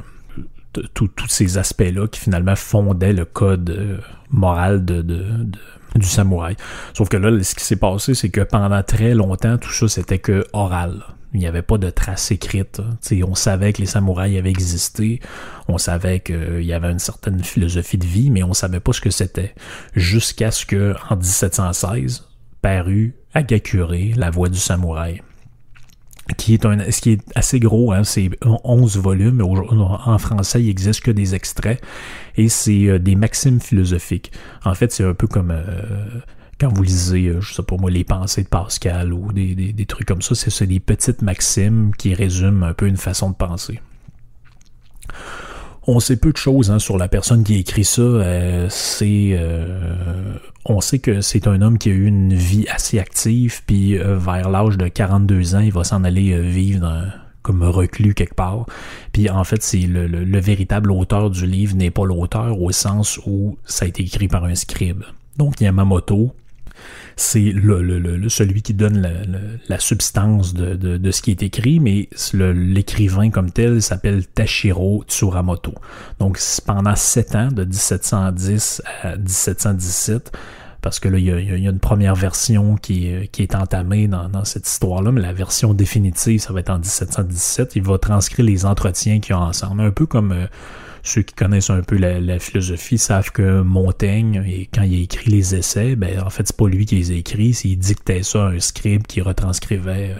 tous 0.93 1.12
ces 1.27 1.57
aspects-là 1.57 2.07
qui 2.07 2.19
finalement 2.19 2.55
fondaient 2.55 3.13
le 3.13 3.25
code 3.25 3.69
euh, 3.69 3.98
moral 4.29 4.86
du 4.86 6.07
samouraï. 6.07 6.55
Sauf 6.93 7.10
que 7.10 7.17
là, 7.17 7.43
ce 7.43 7.55
qui 7.55 7.63
s'est 7.63 7.77
passé, 7.77 8.13
c'est 8.13 8.29
que 8.29 8.41
pendant 8.41 8.84
très 8.84 9.13
longtemps, 9.13 9.57
tout 9.57 9.72
ça, 9.72 9.88
c'était 9.88 10.19
que 10.19 10.46
oral. 10.53 11.03
Il 11.34 11.41
n'y 11.41 11.48
avait 11.48 11.62
pas 11.62 11.77
de 11.77 11.89
traces 11.89 12.31
écrites. 12.31 12.81
on 13.25 13.36
savait 13.36 13.74
que 13.74 13.81
les 13.81 13.88
samouraïs 13.88 14.38
avaient 14.38 14.50
existé, 14.50 15.19
on 15.67 15.77
savait 15.77 16.22
qu'il 16.22 16.63
y 16.63 16.74
avait 16.74 16.91
une 16.91 17.00
certaine 17.00 17.43
philosophie 17.43 17.98
de 17.98 18.05
vie, 18.05 18.31
mais 18.31 18.43
on 18.43 18.53
savait 18.53 18.79
pas 18.79 18.93
ce 18.93 19.01
que 19.01 19.10
c'était. 19.10 19.53
Jusqu'à 19.93 20.51
ce 20.51 20.65
que, 20.65 20.96
en 21.10 21.17
1716, 21.17 22.27
parut 22.62 23.15
Agakure, 23.34 23.93
la 24.15 24.31
voix 24.31 24.50
du 24.50 24.57
samouraï 24.57 25.22
qui 26.36 26.53
est 26.53 26.65
un 26.65 26.91
ce 26.91 27.01
qui 27.01 27.12
est 27.12 27.22
assez 27.36 27.60
gros, 27.60 27.91
hein, 27.91 28.03
c'est 28.03 28.29
11 28.43 28.98
volumes. 28.98 29.41
En 29.41 30.17
français, 30.17 30.63
il 30.63 30.69
existe 30.69 31.01
que 31.01 31.12
des 31.12 31.36
extraits 31.36 31.81
et 32.36 32.50
c'est 32.50 32.88
euh, 32.88 33.00
des 33.00 33.15
maximes 33.15 33.60
philosophiques. 33.60 34.31
En 34.65 34.75
fait, 34.75 34.91
c'est 34.91 35.03
un 35.03 35.13
peu 35.13 35.27
comme 35.27 35.51
euh, 35.51 36.22
quand 36.60 36.74
vous 36.74 36.84
lisez, 36.84 37.27
euh, 37.27 37.41
je 37.41 37.53
sais 37.53 37.63
pas 37.63 37.77
moi, 37.77 37.89
les 37.89 38.03
pensées 38.03 38.43
de 38.43 38.48
Pascal 38.48 39.13
ou 39.13 39.31
des, 39.31 39.55
des 39.55 39.86
trucs 39.86 40.07
comme 40.07 40.22
ça. 40.22 40.36
C'est 40.36 40.67
des 40.67 40.79
petites 40.79 41.22
maximes 41.22 41.91
qui 41.98 42.13
résument 42.13 42.63
un 42.63 42.74
peu 42.74 42.88
une 42.88 42.98
façon 42.98 43.29
de 43.29 43.36
penser. 43.36 43.79
On 45.89 46.01
sait 46.01 46.17
peu 46.17 46.34
de 46.34 46.38
choses 46.38 46.70
hein, 46.70 46.79
sur 46.79 46.98
la 46.98 47.08
personne 47.08 47.46
qui 47.46 47.56
a 47.56 47.58
écrit 47.58 47.86
ça. 47.86 48.01
Euh, 48.01 48.67
c'est, 48.70 49.29
euh, 49.32 50.34
on 50.65 50.82
sait 50.82 51.00
que 51.00 51.22
c'est 51.22 51.48
un 51.48 51.62
homme 51.62 51.77
qui 51.77 51.89
a 51.89 51.94
eu 51.94 52.06
une 52.06 52.34
vie 52.34 52.67
assez 52.67 53.00
active, 53.00 53.62
puis 53.65 53.98
euh, 53.98 54.17
vers 54.17 54.50
l'âge 54.50 54.77
de 54.77 54.89
42 54.89 55.56
ans, 55.56 55.60
il 55.60 55.72
va 55.72 55.86
s'en 55.86 56.03
aller 56.03 56.38
vivre 56.41 57.06
comme 57.41 57.63
reclus 57.63 58.13
quelque 58.13 58.36
part. 58.36 58.65
Puis 59.13 59.29
en 59.29 59.46
fait, 59.46 59.63
c'est 59.63 59.79
le, 59.79 60.08
le, 60.08 60.39
véritable 60.39 60.91
auteur 60.91 61.29
du 61.29 61.46
livre 61.46 61.77
n'est 61.77 61.91
pas 61.91 62.06
l'auteur 62.06 62.62
au 62.62 62.74
sens 62.74 63.17
où 63.25 63.58
ça 63.63 63.86
a 63.86 63.88
été 63.88 64.03
écrit 64.03 64.27
par 64.27 64.44
un 64.44 64.56
scribe. 64.56 65.03
Donc 65.38 65.62
Yamamoto, 65.62 66.34
c'est 67.17 67.51
le, 67.51 68.29
celui 68.29 68.62
qui 68.62 68.75
donne 68.75 69.07
la, 69.67 69.79
substance 69.79 70.53
de, 70.53 71.12
ce 71.12 71.21
qui 71.21 71.31
est 71.31 71.41
écrit, 71.43 71.79
mais 71.79 72.09
l'écrivain 72.33 73.31
comme 73.31 73.51
tel 73.51 73.81
s'appelle 73.81 74.25
Tashiro 74.27 75.03
Tsuраmoto. 75.07 75.74
Donc 76.19 76.39
pendant 76.65 76.95
sept 76.95 77.36
ans, 77.36 77.50
de 77.51 77.65
1710 77.65 78.83
à 79.01 79.17
1717, 79.17 80.31
parce 80.81 81.00
que 81.00 81.09
là, 81.09 81.17
il 81.17 81.25
y, 81.25 81.31
a, 81.31 81.39
une 81.39 81.79
première 81.79 82.15
version 82.15 82.75
qui, 82.75 83.12
qui 83.31 83.41
est 83.41 83.55
entamée 83.55 84.07
dans, 84.07 84.29
dans 84.29 84.45
cette 84.45 84.67
histoire-là, 84.67 85.12
mais 85.12 85.21
la 85.21 85.33
version 85.33 85.74
définitive, 85.74 86.39
ça 86.39 86.53
va 86.53 86.59
être 86.59 86.69
en 86.69 86.77
1717. 86.77 87.75
Il 87.75 87.81
va 87.81 87.97
transcrire 87.97 88.45
les 88.45 88.63
entretiens 88.63 89.19
qu'ils 89.19 89.36
ont 89.36 89.39
ensemble, 89.39 89.81
un 89.81 89.91
peu 89.91 90.05
comme... 90.05 90.31
Euh, 90.31 90.45
ceux 91.07 91.21
qui 91.21 91.33
connaissent 91.33 91.69
un 91.69 91.81
peu 91.81 91.97
la, 91.97 92.39
philosophie 92.39 92.97
savent 92.97 93.31
que 93.31 93.61
Montaigne, 93.61 94.43
et 94.45 94.69
quand 94.73 94.83
il 94.83 94.99
a 94.99 95.03
écrit 95.03 95.31
les 95.31 95.55
essais, 95.55 95.95
ben 95.95 96.21
en 96.21 96.29
fait 96.29 96.47
c'est 96.47 96.57
pas 96.57 96.67
lui 96.67 96.85
qui 96.85 96.95
les 96.95 97.11
a 97.11 97.15
écrits, 97.15 97.53
c'est 97.53 97.69
il 97.69 97.77
dictait 97.77 98.23
ça 98.23 98.45
à 98.45 98.49
un 98.49 98.59
scribe 98.59 99.07
qui 99.07 99.21
retranscrivait 99.21 100.11
euh, 100.11 100.17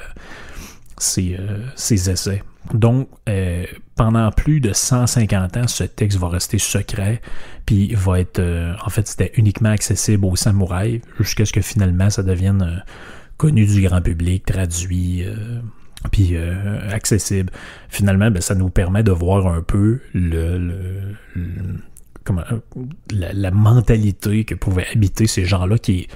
euh, 1.20 1.65
ses, 1.75 2.10
essais. 2.10 2.41
Donc, 2.74 3.10
euh, 3.29 3.65
pendant 3.96 4.32
plus 4.32 4.60
de 4.60 4.74
150 4.74 5.58
ans, 5.58 5.67
ce 5.67 5.84
texte 5.84 6.17
va 6.17 6.29
rester 6.29 6.58
secret, 6.58 7.22
puis 7.65 7.94
va 7.94 8.20
être, 8.20 8.41
en 8.86 8.89
fait, 8.89 9.08
c'était 9.08 9.32
uniquement 9.36 9.70
accessible 9.70 10.25
aux 10.25 10.36
samouraïs, 10.36 11.01
jusqu'à 11.20 11.46
ce 11.46 11.53
que 11.53 11.62
finalement 11.62 12.10
ça 12.10 12.24
devienne 12.24 12.84
connu 13.38 13.65
du 13.65 13.82
grand 13.82 14.01
public, 14.01 14.46
traduit, 14.46 15.24
puis 16.12 16.32
euh, 16.34 16.90
accessible. 16.92 17.52
Finalement, 17.90 18.32
ben, 18.32 18.42
ça 18.42 18.56
nous 18.56 18.70
permet 18.70 19.04
de 19.04 19.12
voir 19.12 19.48
un 19.48 19.62
peu 19.62 20.00
comment, 22.24 22.44
la, 23.12 23.52
mentalité 23.52 24.44
que 24.44 24.56
pouvaient 24.56 24.88
habiter 24.94 25.28
ces 25.28 25.46
gens-là 25.46 25.78
qui 25.78 26.08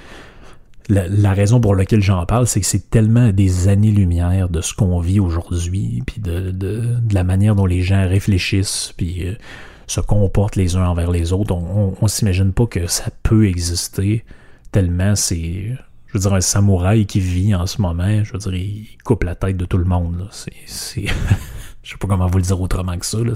la, 0.89 1.33
raison 1.33 1.61
pour 1.61 1.75
laquelle 1.75 2.01
j'en 2.01 2.25
parle, 2.25 2.47
c'est 2.47 2.59
que 2.59 2.65
c'est 2.65 2.89
tellement 2.89 3.29
des 3.29 3.69
années-lumière 3.69 4.49
de 4.49 4.59
ce 4.59 4.73
qu'on 4.73 4.99
vit 4.99 5.21
aujourd'hui, 5.21 6.03
puis 6.05 6.19
de, 6.19 6.97
la 7.13 7.23
manière 7.23 7.55
dont 7.55 7.65
les 7.65 7.81
gens 7.81 8.07
réfléchissent, 8.07 8.93
puis 8.97 9.25
euh, 9.25 9.35
se 9.87 10.01
comportent 10.01 10.57
les 10.57 10.75
uns 10.75 10.85
envers 10.85 11.11
les 11.11 11.31
autres. 11.31 11.53
On, 11.55 11.95
on 11.99 12.07
s'imagine 12.07 12.51
pas 12.51 12.65
que 12.65 12.87
ça 12.87 13.05
peut 13.23 13.47
exister 13.47 14.25
tellement 14.71 15.15
c'est 15.15 15.77
je 16.11 16.17
veux 16.17 16.21
dire, 16.23 16.33
un 16.33 16.41
samouraï 16.41 17.05
qui 17.05 17.21
vit 17.21 17.55
en 17.55 17.65
ce 17.65 17.81
moment, 17.81 18.23
je 18.23 18.33
veux 18.33 18.39
dire, 18.39 18.53
il 18.53 18.97
coupe 19.05 19.23
la 19.23 19.35
tête 19.35 19.55
de 19.55 19.63
tout 19.63 19.77
le 19.77 19.85
monde. 19.85 20.27
C'est, 20.31 20.51
je 21.83 21.89
sais 21.89 21.97
pas 21.97 22.07
comment 22.07 22.27
vous 22.27 22.37
le 22.37 22.43
dire 22.43 22.59
autrement 22.59 22.97
que 22.97 23.05
ça. 23.05 23.19
Là. 23.19 23.31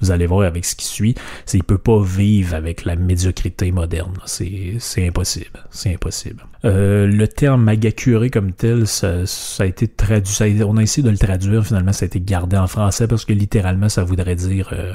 Vous 0.00 0.10
allez 0.12 0.26
voir 0.26 0.46
avec 0.46 0.64
ce 0.64 0.76
qui 0.76 0.84
suit. 0.84 1.16
C'est, 1.46 1.58
il 1.58 1.64
peut 1.64 1.78
pas 1.78 2.00
vivre 2.00 2.54
avec 2.54 2.84
la 2.84 2.94
médiocrité 2.94 3.72
moderne. 3.72 4.14
C'est, 4.24 4.78
impossible. 5.04 5.64
C'est 5.70 5.94
impossible. 5.94 6.44
Euh, 6.64 7.08
le 7.08 7.26
terme 7.26 7.64
magakure 7.64 8.30
comme 8.32 8.52
tel, 8.52 8.86
ça, 8.86 9.26
ça 9.26 9.64
a 9.64 9.66
été 9.66 9.88
traduit. 9.88 10.62
on 10.62 10.76
a 10.76 10.82
essayé 10.82 11.02
de 11.02 11.10
le 11.10 11.18
traduire. 11.18 11.66
Finalement, 11.66 11.92
ça 11.92 12.04
a 12.04 12.06
été 12.06 12.20
gardé 12.20 12.56
en 12.56 12.68
français 12.68 13.08
parce 13.08 13.24
que 13.24 13.32
littéralement, 13.32 13.88
ça 13.88 14.04
voudrait 14.04 14.36
dire 14.36 14.70
euh, 14.72 14.92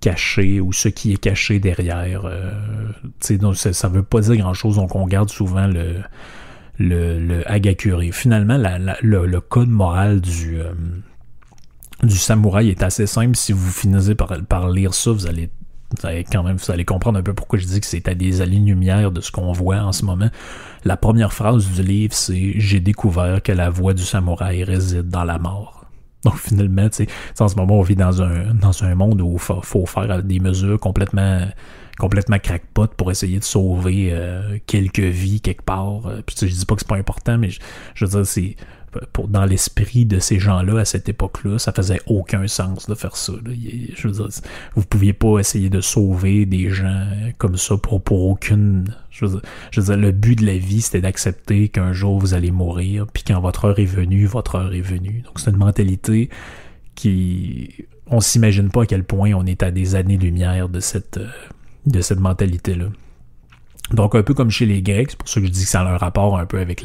caché 0.00 0.60
ou 0.60 0.72
ce 0.72 0.88
qui 0.88 1.12
est 1.12 1.16
caché 1.16 1.60
derrière. 1.60 2.22
Euh, 2.24 2.52
donc 3.38 3.56
ça, 3.56 3.72
ça 3.72 3.88
veut 3.88 4.02
pas 4.02 4.20
dire 4.20 4.36
grand-chose, 4.36 4.76
donc 4.76 4.94
on 4.94 5.06
garde 5.06 5.30
souvent 5.30 5.66
le, 5.66 6.02
le. 6.78 8.12
Finalement, 8.12 8.58
le, 9.02 9.38
code 9.40 9.68
moral 9.68 10.20
du, 10.20 10.60
euh, 10.60 10.72
du 12.02 12.16
samouraï 12.16 12.70
est 12.70 12.82
assez 12.82 13.06
simple. 13.06 13.36
Si 13.36 13.52
vous 13.52 13.70
finissez 13.70 14.14
par, 14.14 14.70
lire 14.70 14.94
ça, 14.94 15.10
vous 15.10 15.26
allez, 15.26 15.50
vous 15.90 16.08
quand 16.30 16.42
même 16.42 16.56
vous 16.56 16.72
allez 16.72 16.84
comprendre 16.84 17.18
un 17.18 17.22
peu 17.22 17.34
pourquoi 17.34 17.58
je 17.58 17.66
dis 17.66 17.80
que 17.80 17.86
c'est 17.86 18.08
à 18.08 18.14
des 18.14 18.40
années-lumière 18.40 19.10
de 19.10 19.20
ce 19.20 19.32
qu'on 19.32 19.52
voit 19.52 19.78
en 19.78 19.92
ce 19.92 20.04
moment. 20.04 20.30
La 20.84 20.96
première 20.96 21.32
phrase 21.32 21.66
du 21.68 21.82
livre, 21.82 22.14
c'est 22.14 22.54
J'ai 22.56 22.80
découvert 22.80 23.42
que 23.42 23.52
la 23.52 23.70
voix 23.70 23.94
du 23.94 24.04
samouraï 24.04 24.64
réside 24.64 25.08
dans 25.08 25.24
la 25.24 25.38
mort. 25.38 25.77
Donc 26.28 26.38
finalement, 26.38 26.88
tu 26.90 27.06
sais, 27.06 27.42
en 27.42 27.48
ce 27.48 27.56
moment, 27.56 27.78
on 27.78 27.82
vit 27.82 27.96
dans 27.96 28.22
un, 28.22 28.54
dans 28.54 28.84
un 28.84 28.94
monde 28.94 29.20
où 29.22 29.34
il 29.34 29.38
faut, 29.38 29.86
faire 29.86 30.22
des 30.22 30.40
mesures 30.40 30.78
complètement 30.78 31.46
complètement 31.98 32.38
crackpot 32.38 32.86
pour 32.96 33.10
essayer 33.10 33.40
de 33.40 33.44
sauver 33.44 34.10
euh, 34.12 34.58
quelques 34.66 35.00
vies 35.00 35.40
quelque 35.40 35.64
part. 35.64 36.06
Euh, 36.06 36.22
puis 36.24 36.36
je 36.40 36.46
dis 36.46 36.64
pas 36.64 36.76
que 36.76 36.82
c'est 36.82 36.88
pas 36.88 36.96
important, 36.96 37.38
mais 37.38 37.50
je, 37.50 37.58
je 37.94 38.04
veux 38.04 38.10
dire, 38.10 38.26
c'est 38.26 38.54
dans 39.28 39.44
l'esprit 39.44 40.04
de 40.04 40.18
ces 40.18 40.38
gens-là 40.38 40.80
à 40.80 40.84
cette 40.84 41.08
époque-là, 41.08 41.58
ça 41.58 41.72
faisait 41.72 42.00
aucun 42.06 42.46
sens 42.46 42.86
de 42.88 42.94
faire 42.94 43.16
ça. 43.16 43.32
Je 43.44 44.08
veux 44.08 44.14
dire, 44.14 44.28
vous 44.74 44.84
pouviez 44.84 45.12
pas 45.12 45.38
essayer 45.38 45.70
de 45.70 45.80
sauver 45.80 46.46
des 46.46 46.70
gens 46.70 47.06
comme 47.38 47.56
ça 47.56 47.76
pour, 47.76 48.02
pour 48.02 48.26
aucune. 48.26 48.94
Je 49.10 49.26
veux, 49.26 49.40
dire, 49.76 49.96
le 49.96 50.12
but 50.12 50.36
de 50.36 50.46
la 50.46 50.56
vie, 50.56 50.80
c'était 50.80 51.00
d'accepter 51.00 51.68
qu'un 51.68 51.92
jour 51.92 52.18
vous 52.18 52.34
allez 52.34 52.50
mourir, 52.50 53.06
puis 53.12 53.24
quand 53.26 53.40
votre 53.40 53.66
heure 53.66 53.78
est 53.78 53.84
venue, 53.84 54.26
votre 54.26 54.56
heure 54.56 54.74
est 54.74 54.80
venue. 54.80 55.22
Donc 55.24 55.40
c'est 55.40 55.50
une 55.50 55.56
mentalité 55.56 56.30
qui. 56.94 57.86
On 58.10 58.20
s'imagine 58.20 58.70
pas 58.70 58.84
à 58.84 58.86
quel 58.86 59.04
point 59.04 59.32
on 59.34 59.44
est 59.44 59.62
à 59.62 59.70
des 59.70 59.94
années-lumière 59.94 60.70
de 60.70 60.80
cette, 60.80 61.20
de 61.84 62.00
cette 62.00 62.20
mentalité-là. 62.20 62.86
Donc, 63.92 64.14
un 64.14 64.22
peu 64.22 64.34
comme 64.34 64.50
chez 64.50 64.66
les 64.66 64.82
Grecs, 64.82 65.10
c'est 65.10 65.18
pour 65.18 65.28
ça 65.28 65.40
que 65.40 65.46
je 65.46 65.52
dis 65.52 65.64
que 65.64 65.70
ça 65.70 65.80
a 65.80 65.94
un 65.94 65.96
rapport 65.96 66.38
un 66.38 66.46
peu 66.46 66.58
avec 66.58 66.84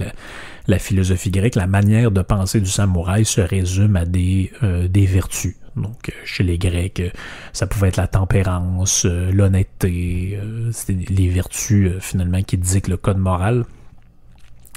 la, 0.67 0.79
philosophie 0.79 1.31
grecque, 1.31 1.55
la 1.55 1.67
manière 1.67 2.11
de 2.11 2.21
penser 2.21 2.61
du 2.61 2.69
samouraï 2.69 3.25
se 3.25 3.41
résume 3.41 3.95
à 3.95 4.05
des, 4.05 4.51
euh, 4.63 4.87
des 4.87 5.05
vertus. 5.05 5.55
Donc, 5.75 6.09
euh, 6.09 6.11
chez 6.23 6.43
les 6.43 6.57
Grecs, 6.57 6.99
euh, 6.99 7.09
ça 7.51 7.67
pouvait 7.67 7.89
être 7.89 7.97
la 7.97 8.07
tempérance, 8.07 9.05
l'honnêteté, 9.05 10.39
les 10.87 11.29
vertus 11.29 11.91
finalement 11.99 12.41
qui 12.41 12.57
disent 12.57 12.87
le 12.87 12.97
code 12.97 13.17
moral. 13.17 13.65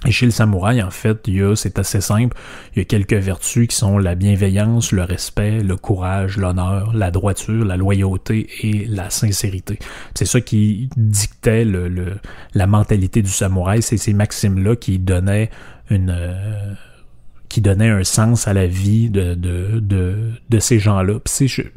Et 0.05 0.13
chez 0.13 0.27
le 0.27 0.33
samouraï, 0.33 0.83
en 0.83 0.91
fait, 0.91 1.27
c'est 1.55 1.79
assez 1.79 2.03
simple, 2.03 2.37
il 2.75 2.81
y 2.81 2.83
a 2.83 2.85
quelques 2.85 3.15
vertus 3.15 3.69
qui 3.69 3.77
sont 3.77 3.97
la 3.97 4.15
bienveillance, 4.15 4.93
le 4.93 5.03
respect, 5.03 5.63
le 5.63 5.77
courage, 5.77 6.37
l'honneur, 6.37 6.93
la 6.95 7.11
droiture, 7.11 7.65
la 7.65 7.79
loyauté 7.79 8.47
et 8.63 8.85
la 8.85 9.09
sincérité. 9.09 9.79
C'est 10.15 10.27
ça 10.27 10.43
qui 10.43 10.91
dictait 10.97 11.65
le, 11.65 12.19
la 12.55 12.67
mentalité 12.67 13.23
du 13.23 13.31
samouraï, 13.31 13.81
c'est 13.81 13.97
ces 13.97 14.13
maximes-là 14.13 14.77
qui 14.77 14.99
donnaient 14.99 15.51
une, 15.89 16.11
euh, 16.11 16.75
qui 17.57 17.63
donnait 17.63 17.89
un 17.89 18.05
sens 18.05 18.49
à 18.49 18.53
la 18.53 18.67
vie 18.67 19.09
de, 19.09 19.33
de, 19.33 19.81
de, 19.81 20.59
ces 20.59 20.79
gens-là. 20.79 21.15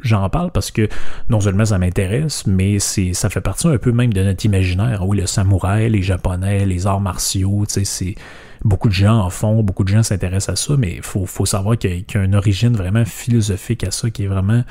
J'en 0.02 0.28
parle 0.28 0.50
parce 0.50 0.70
que 0.70 0.90
non 1.30 1.40
seulement 1.40 1.64
ça 1.64 1.78
m'intéresse, 1.78 2.46
mais 2.46 2.78
ça 2.78 3.30
fait 3.30 3.40
partie 3.40 3.66
un 3.66 3.78
peu 3.78 3.90
même 3.90 4.12
de 4.12 4.22
notre 4.22 4.44
imaginaire. 4.44 5.08
Oui, 5.08 5.16
le 5.16 5.24
samouraï, 5.24 5.88
les 5.88 6.02
japonais, 6.02 6.66
les 6.66 6.86
arts 6.86 7.00
martiaux, 7.00 7.64
tu 7.66 7.72
sais, 7.72 7.84
c'est 7.86 8.14
beaucoup 8.62 8.88
de 8.88 8.92
gens 8.92 9.20
en 9.20 9.30
font, 9.30 9.62
beaucoup 9.62 9.84
de 9.84 9.88
gens 9.88 10.02
s'intéressent 10.02 10.50
à 10.50 10.56
ça, 10.56 10.76
mais 10.76 10.96
il 10.96 11.02
faut, 11.02 11.24
faut 11.24 11.46
savoir 11.46 11.78
qu'il 11.78 12.04
y, 12.06 12.18
a 12.18 12.22
une 12.22 12.34
origine 12.34 12.76
vraiment 12.76 13.06
philosophique 13.06 13.82
à 13.82 13.90
ça 13.90 14.10
qui 14.10 14.24
est 14.24 14.28
vraiment 14.28 14.64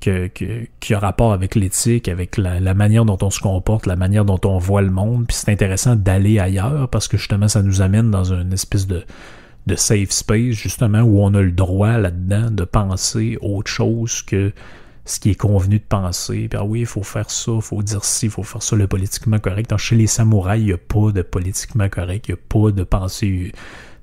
que, 0.00 0.30
qui 0.80 0.94
a 0.94 0.98
rapport 0.98 1.34
avec 1.34 1.54
l'éthique, 1.54 2.08
avec 2.08 2.38
la, 2.38 2.60
la, 2.60 2.72
manière 2.72 3.04
dont 3.04 3.18
on 3.20 3.28
se 3.28 3.40
comporte, 3.40 3.84
la 3.84 3.96
manière 3.96 4.24
dont 4.24 4.40
on 4.46 4.56
voit 4.56 4.80
le 4.80 4.90
monde. 4.90 5.26
Puis 5.26 5.36
c'est 5.36 5.52
intéressant 5.52 5.96
d'aller 5.96 6.38
ailleurs 6.38 6.88
parce 6.88 7.08
que 7.08 7.18
justement 7.18 7.48
ça 7.48 7.60
nous 7.60 7.82
amène 7.82 8.10
dans 8.10 8.32
une 8.32 8.54
espèce 8.54 8.86
de 8.86 9.04
de 9.66 9.74
safe 9.74 10.10
space, 10.10 10.52
justement, 10.52 11.00
où 11.00 11.20
on 11.20 11.34
a 11.34 11.42
le 11.42 11.52
droit 11.52 11.98
là-dedans 11.98 12.50
de 12.50 12.64
penser 12.64 13.36
autre 13.40 13.70
chose 13.70 14.22
que 14.22 14.52
ce 15.04 15.20
qui 15.20 15.30
est 15.30 15.36
convenu 15.36 15.78
de 15.78 15.84
penser. 15.84 16.48
Ah 16.54 16.64
oui, 16.64 16.80
il 16.80 16.86
faut 16.86 17.02
faire 17.02 17.30
ça, 17.30 17.52
il 17.54 17.62
faut 17.62 17.82
dire 17.82 18.04
ci, 18.04 18.26
il 18.26 18.30
faut 18.30 18.42
faire 18.42 18.62
ça, 18.62 18.76
le 18.76 18.86
politiquement 18.86 19.38
correct. 19.38 19.70
Donc, 19.70 19.78
chez 19.78 19.96
les 19.96 20.06
samouraïs, 20.06 20.62
il 20.62 20.66
n'y 20.66 20.72
a 20.72 20.78
pas 20.78 21.12
de 21.12 21.22
politiquement 21.22 21.88
correct, 21.88 22.28
il 22.28 22.32
n'y 22.32 22.38
a 22.38 22.42
pas 22.48 22.72
de 22.72 22.82
pensée. 22.82 23.52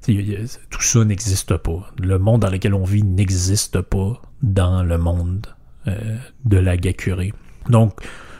tout 0.05 0.81
ça 0.81 1.03
n'existe 1.03 1.57
pas. 1.57 1.91
Le 2.01 2.19
monde 2.19 2.41
dans 2.41 2.49
lequel 2.49 2.73
on 2.73 2.83
vit 2.83 3.03
n'existe 3.03 3.81
pas 3.81 4.21
dans 4.41 4.83
le 4.83 4.97
monde 4.97 5.47
euh, 5.87 6.17
de 6.45 6.57
la 6.57 6.77
Gakure. 6.77 7.21
Donc, 7.69 7.93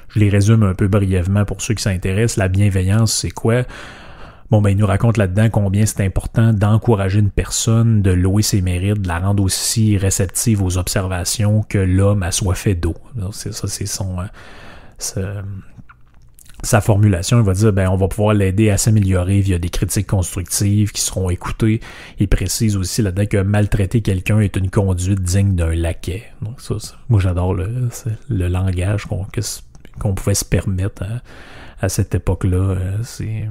je 0.10 0.20
les 0.20 0.30
résume 0.30 0.64
un 0.64 0.74
peu 0.74 0.88
brièvement 0.88 1.44
pour 1.44 1.62
ceux 1.62 1.74
qui 1.74 1.84
s'intéressent. 1.84 2.38
La 2.38 2.48
bienveillance, 2.48 3.14
c'est 3.14 3.32
quoi? 3.32 3.64
Bon, 4.54 4.62
ben, 4.62 4.70
il 4.70 4.78
nous 4.78 4.86
raconte 4.86 5.18
là-dedans 5.18 5.50
combien 5.50 5.84
c'est 5.88 6.06
important 6.06 6.54
d'encourager 6.54 7.18
une 7.18 7.32
personne, 7.32 8.04
de 8.04 8.12
louer 8.12 8.44
ses 8.44 8.62
mérites, 8.62 9.02
de 9.02 9.08
la 9.08 9.18
rendre 9.18 9.42
aussi 9.42 9.98
réceptive 9.98 10.62
aux 10.62 10.78
observations 10.78 11.64
que 11.64 11.80
l'homme 11.80 12.22
a 12.22 12.30
soifé 12.30 12.76
d'eau. 12.76 12.94
C'est 13.32 13.52
ça, 13.52 13.68
c'est 13.68 13.88
son, 13.88 14.18
euh, 15.18 15.42
sa 16.62 16.82
formulation. 16.82 17.40
Il 17.40 17.46
va 17.46 17.54
dire, 17.54 17.74
ben, 17.74 17.90
on 17.90 17.96
va 17.96 18.08
pouvoir 18.08 18.36
l'aider 18.36 18.70
à 18.70 18.78
s'améliorer 18.78 19.42
via 19.42 19.58
des 19.58 19.70
critiques 19.70 20.06
constructives 20.06 20.92
qui 20.92 21.02
seront 21.02 21.32
écoutées. 21.32 21.80
Il 22.20 22.28
précise 22.28 22.78
aussi 22.78 23.02
là-dedans 23.02 23.26
que 23.26 23.38
maltraiter 23.38 24.02
quelqu'un 24.02 24.40
est 24.40 24.56
une 24.56 24.70
conduite 24.70 25.24
digne 25.24 25.56
d'un 25.56 25.74
laquais. 25.74 26.26
Donc 26.44 26.62
ça, 26.62 26.76
moi 27.10 27.20
j'adore 27.20 27.56
le, 27.56 27.90
le 28.30 28.48
langage 28.50 29.06
qu'on, 29.06 29.26
qu'on 30.00 30.14
pouvait 30.14 30.36
se 30.36 30.46
permettre 30.46 31.02
à, 31.02 31.84
à 31.84 31.90
cette 31.90 32.14
époque-là. 32.14 32.58
Euh, 32.58 32.98
c'est 33.02 33.50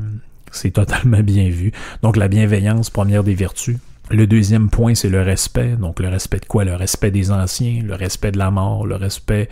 c'est 0.52 0.70
totalement 0.70 1.20
bien 1.20 1.48
vu. 1.48 1.72
Donc 2.02 2.16
la 2.16 2.28
bienveillance, 2.28 2.90
première 2.90 3.24
des 3.24 3.34
vertus. 3.34 3.78
Le 4.10 4.26
deuxième 4.26 4.68
point, 4.68 4.94
c'est 4.94 5.08
le 5.08 5.22
respect. 5.22 5.76
Donc 5.76 6.00
le 6.00 6.08
respect 6.08 6.40
de 6.40 6.46
quoi? 6.46 6.64
Le 6.64 6.74
respect 6.74 7.10
des 7.10 7.30
anciens, 7.30 7.82
le 7.82 7.94
respect 7.94 8.32
de 8.32 8.38
la 8.38 8.50
mort, 8.50 8.86
le 8.86 8.96
respect 8.96 9.48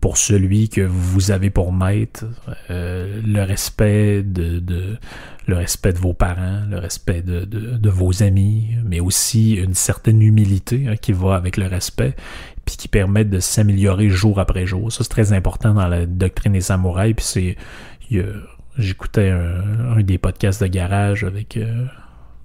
pour 0.00 0.16
celui 0.16 0.68
que 0.70 0.80
vous 0.80 1.30
avez 1.30 1.50
pour 1.50 1.72
maître, 1.72 2.24
euh, 2.70 3.20
le 3.22 3.42
respect 3.42 4.22
de, 4.22 4.98
le 5.46 5.54
respect 5.54 5.92
de 5.92 5.98
vos 5.98 6.14
parents, 6.14 6.62
le 6.70 6.78
respect 6.78 7.22
de, 7.22 7.90
vos 7.90 8.22
amis, 8.22 8.68
mais 8.84 9.00
aussi 9.00 9.52
une 9.52 9.74
certaine 9.74 10.22
humilité 10.22 10.86
hein, 10.88 10.96
qui 10.96 11.12
va 11.12 11.34
avec 11.34 11.58
le 11.58 11.66
respect, 11.66 12.14
puis 12.64 12.76
qui 12.76 12.88
permet 12.88 13.26
de 13.26 13.40
s'améliorer 13.40 14.08
jour 14.08 14.40
après 14.40 14.64
jour. 14.64 14.90
Ça 14.90 15.04
c'est 15.04 15.10
très 15.10 15.34
important 15.34 15.74
dans 15.74 15.88
la 15.88 16.06
doctrine 16.06 16.54
des 16.54 16.62
samouraïs, 16.62 17.14
puis 17.14 17.26
c'est 17.26 17.56
j'écoutais 18.78 19.30
un, 19.30 20.00
des 20.00 20.18
podcasts 20.18 20.62
de 20.62 20.68
garage 20.68 21.24
avec 21.24 21.56
euh, 21.56 21.86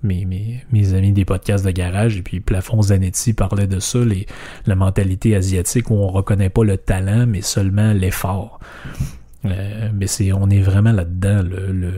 mes, 0.03 0.25
mes, 0.71 0.93
amis 0.93 1.11
des 1.11 1.25
podcasts 1.25 1.65
de 1.65 1.71
garage, 1.71 2.17
et 2.17 2.21
puis 2.21 2.39
Plafond 2.39 2.81
Zanetti 2.81 3.33
parlait 3.33 3.67
de 3.67 3.79
ça, 3.79 3.99
les, 3.99 4.25
la 4.65 4.75
mentalité 4.75 5.35
asiatique 5.35 5.89
où 5.89 5.95
on 5.95 6.07
reconnaît 6.07 6.49
pas 6.49 6.63
le 6.63 6.77
talent, 6.77 7.25
mais 7.27 7.41
seulement 7.41 7.93
l'effort. 7.93 8.59
Euh, 9.45 9.89
mais 9.93 10.07
c'est, 10.07 10.31
on 10.31 10.49
est 10.49 10.61
vraiment 10.61 10.91
là-dedans. 10.91 11.43
Le, 11.43 11.71
le, 11.71 11.93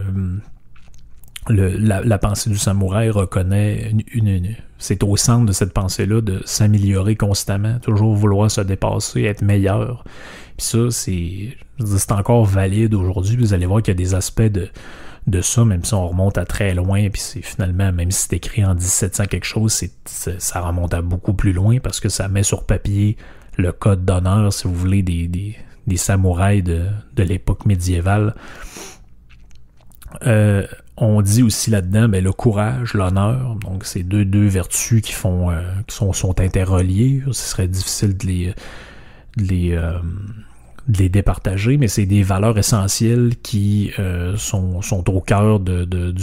la, 1.49 2.17
pensée 2.17 2.49
du 2.49 2.57
samouraï 2.57 3.09
reconnaît 3.09 3.91
une, 4.13 4.55
c'est 4.77 5.03
au 5.03 5.15
centre 5.17 5.45
de 5.45 5.51
cette 5.51 5.73
pensée-là 5.73 6.21
de 6.21 6.41
s'améliorer 6.45 7.15
constamment, 7.15 7.79
toujours 7.79 8.15
vouloir 8.15 8.51
se 8.51 8.61
dépasser, 8.61 9.23
être 9.23 9.41
meilleur. 9.41 10.03
Puis 10.57 10.67
ça, 10.67 10.91
c'est, 10.91 11.57
c'est 11.85 12.11
encore 12.11 12.45
valide 12.45 12.93
aujourd'hui. 12.93 13.37
Vous 13.37 13.53
allez 13.53 13.65
voir 13.65 13.81
qu'il 13.81 13.91
y 13.93 13.97
a 13.97 14.03
des 14.03 14.15
aspects 14.15 14.41
de, 14.41 14.69
de 15.27 15.41
ça, 15.41 15.65
même 15.65 15.83
si 15.83 15.93
on 15.93 16.07
remonte 16.07 16.37
à 16.37 16.45
très 16.45 16.73
loin, 16.73 17.09
puis 17.09 17.21
c'est 17.21 17.41
finalement, 17.41 17.91
même 17.91 18.11
si 18.11 18.27
c'est 18.27 18.35
écrit 18.37 18.65
en 18.65 18.73
1700 18.73 19.25
quelque 19.25 19.45
chose, 19.45 19.73
c'est, 19.73 19.91
ça 20.39 20.61
remonte 20.61 20.93
à 20.93 21.01
beaucoup 21.01 21.33
plus 21.33 21.53
loin 21.53 21.79
parce 21.79 21.99
que 21.99 22.09
ça 22.09 22.27
met 22.27 22.43
sur 22.43 22.65
papier 22.65 23.17
le 23.57 23.71
code 23.71 24.05
d'honneur, 24.05 24.53
si 24.53 24.67
vous 24.67 24.75
voulez, 24.75 25.01
des, 25.01 25.27
des, 25.27 25.55
des 25.85 25.97
samouraïs 25.97 26.63
de, 26.63 26.85
de 27.15 27.23
l'époque 27.23 27.65
médiévale. 27.65 28.35
Euh, 30.25 30.65
on 30.97 31.21
dit 31.21 31.43
aussi 31.43 31.69
là-dedans 31.69 32.09
ben, 32.09 32.23
le 32.23 32.33
courage, 32.33 32.93
l'honneur. 32.95 33.55
Donc, 33.61 33.85
c'est 33.85 34.03
deux, 34.03 34.25
deux 34.25 34.47
vertus 34.47 35.01
qui 35.01 35.13
font 35.13 35.51
euh, 35.51 35.61
qui 35.87 35.95
sont, 35.95 36.11
sont 36.11 36.39
interreliées. 36.39 37.21
Ce 37.27 37.51
serait 37.51 37.67
difficile 37.67 38.17
de 38.17 38.25
les, 38.25 38.53
de 39.37 39.43
les, 39.43 39.71
euh, 39.73 39.99
de 40.87 40.97
les 40.97 41.09
départager, 41.09 41.77
mais 41.77 41.87
c'est 41.87 42.07
des 42.07 42.23
valeurs 42.23 42.57
essentielles 42.57 43.33
qui 43.43 43.91
euh, 43.99 44.35
sont, 44.37 44.81
sont 44.81 45.07
au 45.11 45.21
cœur 45.21 45.59
de, 45.59 45.85
de, 45.85 46.15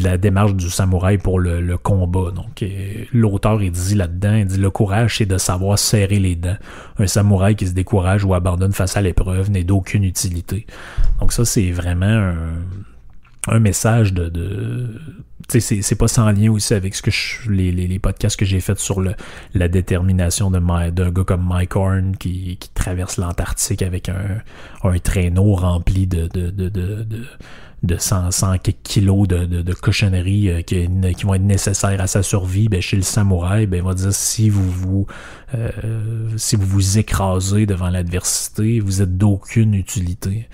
la 0.00 0.18
démarche 0.18 0.54
du 0.54 0.70
samouraï 0.70 1.18
pour 1.18 1.40
le, 1.40 1.60
le 1.60 1.76
combat. 1.76 2.30
Donc, 2.30 2.64
l'auteur, 3.12 3.58
dit 3.58 3.94
là-dedans, 3.96 4.34
il 4.34 4.46
dit 4.46 4.58
le 4.58 4.70
courage, 4.70 5.18
c'est 5.18 5.26
de 5.26 5.38
savoir 5.38 5.80
serrer 5.80 6.20
les 6.20 6.36
dents. 6.36 6.58
Un 6.98 7.08
samouraï 7.08 7.56
qui 7.56 7.66
se 7.66 7.72
décourage 7.72 8.24
ou 8.24 8.34
abandonne 8.34 8.72
face 8.72 8.96
à 8.96 9.00
l'épreuve 9.00 9.50
n'est 9.50 9.64
d'aucune 9.64 10.04
utilité. 10.04 10.66
Donc 11.18 11.32
ça, 11.32 11.44
c'est 11.44 11.72
vraiment 11.72 12.06
un, 12.06 12.36
un 13.48 13.58
message 13.58 14.12
de, 14.12 14.28
de 14.28 15.00
c'est 15.48 15.94
pas 15.96 16.06
sans 16.06 16.30
lien 16.30 16.50
aussi 16.52 16.74
avec 16.74 16.94
ce 16.94 17.02
que 17.02 17.10
je, 17.10 17.50
les, 17.50 17.72
les, 17.72 17.88
les, 17.88 17.98
podcasts 17.98 18.38
que 18.38 18.44
j'ai 18.44 18.60
fait 18.60 18.78
sur 18.78 19.00
le, 19.00 19.14
la 19.54 19.66
détermination 19.66 20.50
d'un 20.50 20.90
gars 20.90 21.24
comme 21.24 21.44
Mike 21.44 21.74
Horn 21.74 22.16
qui, 22.16 22.56
qui 22.58 22.70
traverse 22.70 23.16
l'Antarctique 23.16 23.82
avec 23.82 24.08
un, 24.08 24.42
un 24.84 24.98
traîneau 24.98 25.54
rempli 25.54 26.06
de, 26.06 26.28
de, 26.28 26.50
de, 26.50 26.68
de, 26.68 27.02
de 27.02 27.24
de 27.82 27.96
100, 27.96 28.30
100 28.30 28.58
kilos 28.82 29.26
de, 29.26 29.46
de, 29.46 29.72
cochonneries 29.72 30.50
euh, 30.50 30.60
qui, 30.62 30.86
qui, 31.16 31.24
vont 31.24 31.34
être 31.34 31.42
nécessaires 31.42 32.00
à 32.00 32.06
sa 32.06 32.22
survie, 32.22 32.68
ben, 32.68 32.82
chez 32.82 32.96
le 32.96 33.02
samouraï, 33.02 33.66
ben, 33.66 33.78
il 33.78 33.82
va 33.82 33.94
dire 33.94 34.12
si 34.12 34.50
vous 34.50 34.70
vous 34.70 35.06
euh, 35.54 35.70
si 36.36 36.56
vous 36.56 36.66
vous 36.66 36.98
écrasez 36.98 37.64
devant 37.64 37.88
l'adversité, 37.88 38.80
vous 38.80 39.00
êtes 39.00 39.16
d'aucune 39.16 39.74
utilité. 39.74 40.48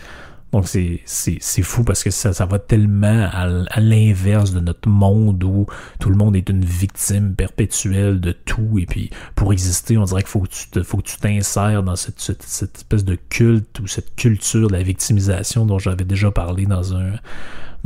Donc 0.53 0.69
c'est, 0.69 1.01
c'est, 1.05 1.39
c'est 1.41 1.63
fou 1.63 1.83
parce 1.83 2.05
que 2.05 2.11
ça, 2.11 2.33
ça 2.33 2.47
va 2.47 2.59
tellement 2.59 3.29
à, 3.31 3.81
l'inverse 3.81 4.53
de 4.53 4.61
notre 4.61 4.89
monde 4.89 5.43
où 5.45 5.67
tout 5.99 6.09
le 6.09 6.17
monde 6.17 6.37
est 6.37 6.49
une 6.49 6.65
victime 6.65 7.35
perpétuelle 7.35 8.21
de 8.21 8.33
tout. 8.33 8.79
Et 8.79 8.87
puis 8.87 9.11
pour 9.35 9.53
exister 9.53 9.99
on 9.99 10.05
dirait 10.05 10.23
qu'il 10.23 10.31
faut 10.31 10.41
que 10.41 10.49
tu 10.49 10.69
te, 10.69 10.83
faut 10.83 10.99
que 10.99 11.09
tu 11.09 11.19
t'insères 11.19 11.83
dans 11.83 11.97
cette, 11.97 12.21
cette, 12.21 12.43
cette 12.43 12.77
espèce 12.77 13.05
de 13.05 13.17
culte 13.29 13.81
ou 13.81 13.87
cette 13.87 14.15
culture 14.15 14.69
de 14.69 14.73
la 14.73 14.83
victimisation 14.83 15.67
dont 15.67 15.79
j'avais 15.79 16.05
déjà 16.05 16.31
parlé 16.31 16.67
dans 16.67 16.95
un 16.95 17.13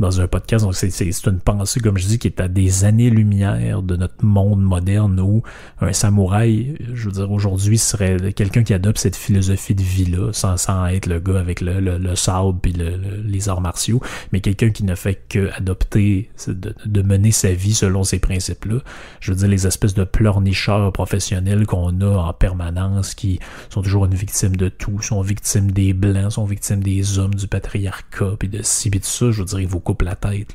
dans 0.01 0.19
un 0.19 0.27
podcast. 0.27 0.65
Donc, 0.65 0.75
c'est 0.75 1.25
une 1.27 1.39
pensée, 1.39 1.79
comme 1.79 1.97
je 1.97 2.07
dis, 2.07 2.19
qui 2.19 2.27
est 2.27 2.41
à 2.41 2.47
des 2.47 2.83
années-lumière 2.83 3.81
de 3.83 3.95
notre 3.95 4.25
monde 4.25 4.61
moderne 4.61 5.19
où 5.19 5.43
un 5.79 5.93
samouraï, 5.93 6.75
je 6.93 7.05
veux 7.05 7.11
dire, 7.11 7.31
aujourd'hui, 7.31 7.77
serait 7.77 8.33
quelqu'un 8.33 8.63
qui 8.63 8.73
adopte 8.73 8.97
cette 8.97 9.15
philosophie 9.15 9.75
de 9.75 9.83
vie-là, 9.83 10.33
sans, 10.33 10.57
sans 10.57 10.87
être 10.87 11.05
le 11.05 11.19
gars 11.19 11.39
avec 11.39 11.61
le, 11.61 11.79
le, 11.79 11.97
le 11.97 12.15
sable 12.15 12.59
puis 12.61 12.73
le, 12.73 12.97
les 13.23 13.47
arts 13.47 13.61
martiaux, 13.61 14.01
mais 14.31 14.41
quelqu'un 14.41 14.71
qui 14.71 14.83
ne 14.83 14.95
fait 14.95 15.21
que 15.29 15.51
adopter, 15.55 16.29
de, 16.47 16.73
de, 16.85 17.01
mener 17.01 17.31
sa 17.31 17.53
vie 17.53 17.73
selon 17.73 18.03
ces 18.03 18.19
principes-là. 18.19 18.79
Je 19.19 19.31
veux 19.31 19.37
dire, 19.37 19.47
les 19.47 19.67
espèces 19.67 19.93
de 19.93 20.03
pleurnicheurs 20.03 20.91
professionnels 20.91 21.67
qu'on 21.67 22.01
a 22.01 22.17
en 22.17 22.33
permanence, 22.33 23.13
qui 23.13 23.39
sont 23.69 23.83
toujours 23.83 24.05
une 24.05 24.15
victime 24.15 24.55
de 24.55 24.69
tout, 24.69 25.01
sont 25.01 25.21
victimes 25.21 25.71
des 25.71 25.93
blancs, 25.93 26.33
sont 26.33 26.45
victimes 26.45 26.81
des 26.81 27.19
hommes, 27.19 27.35
du 27.35 27.47
patriarcat, 27.47 28.31
puis 28.39 28.49
de 28.49 28.63
ci, 28.63 28.89
puis 28.89 28.99
de 28.99 29.05
ça. 29.05 29.29
Je 29.29 29.39
veux 29.39 29.45
dire, 29.45 29.59
il 29.59 29.67
vous 29.67 29.79
la 30.01 30.15
tête. 30.15 30.53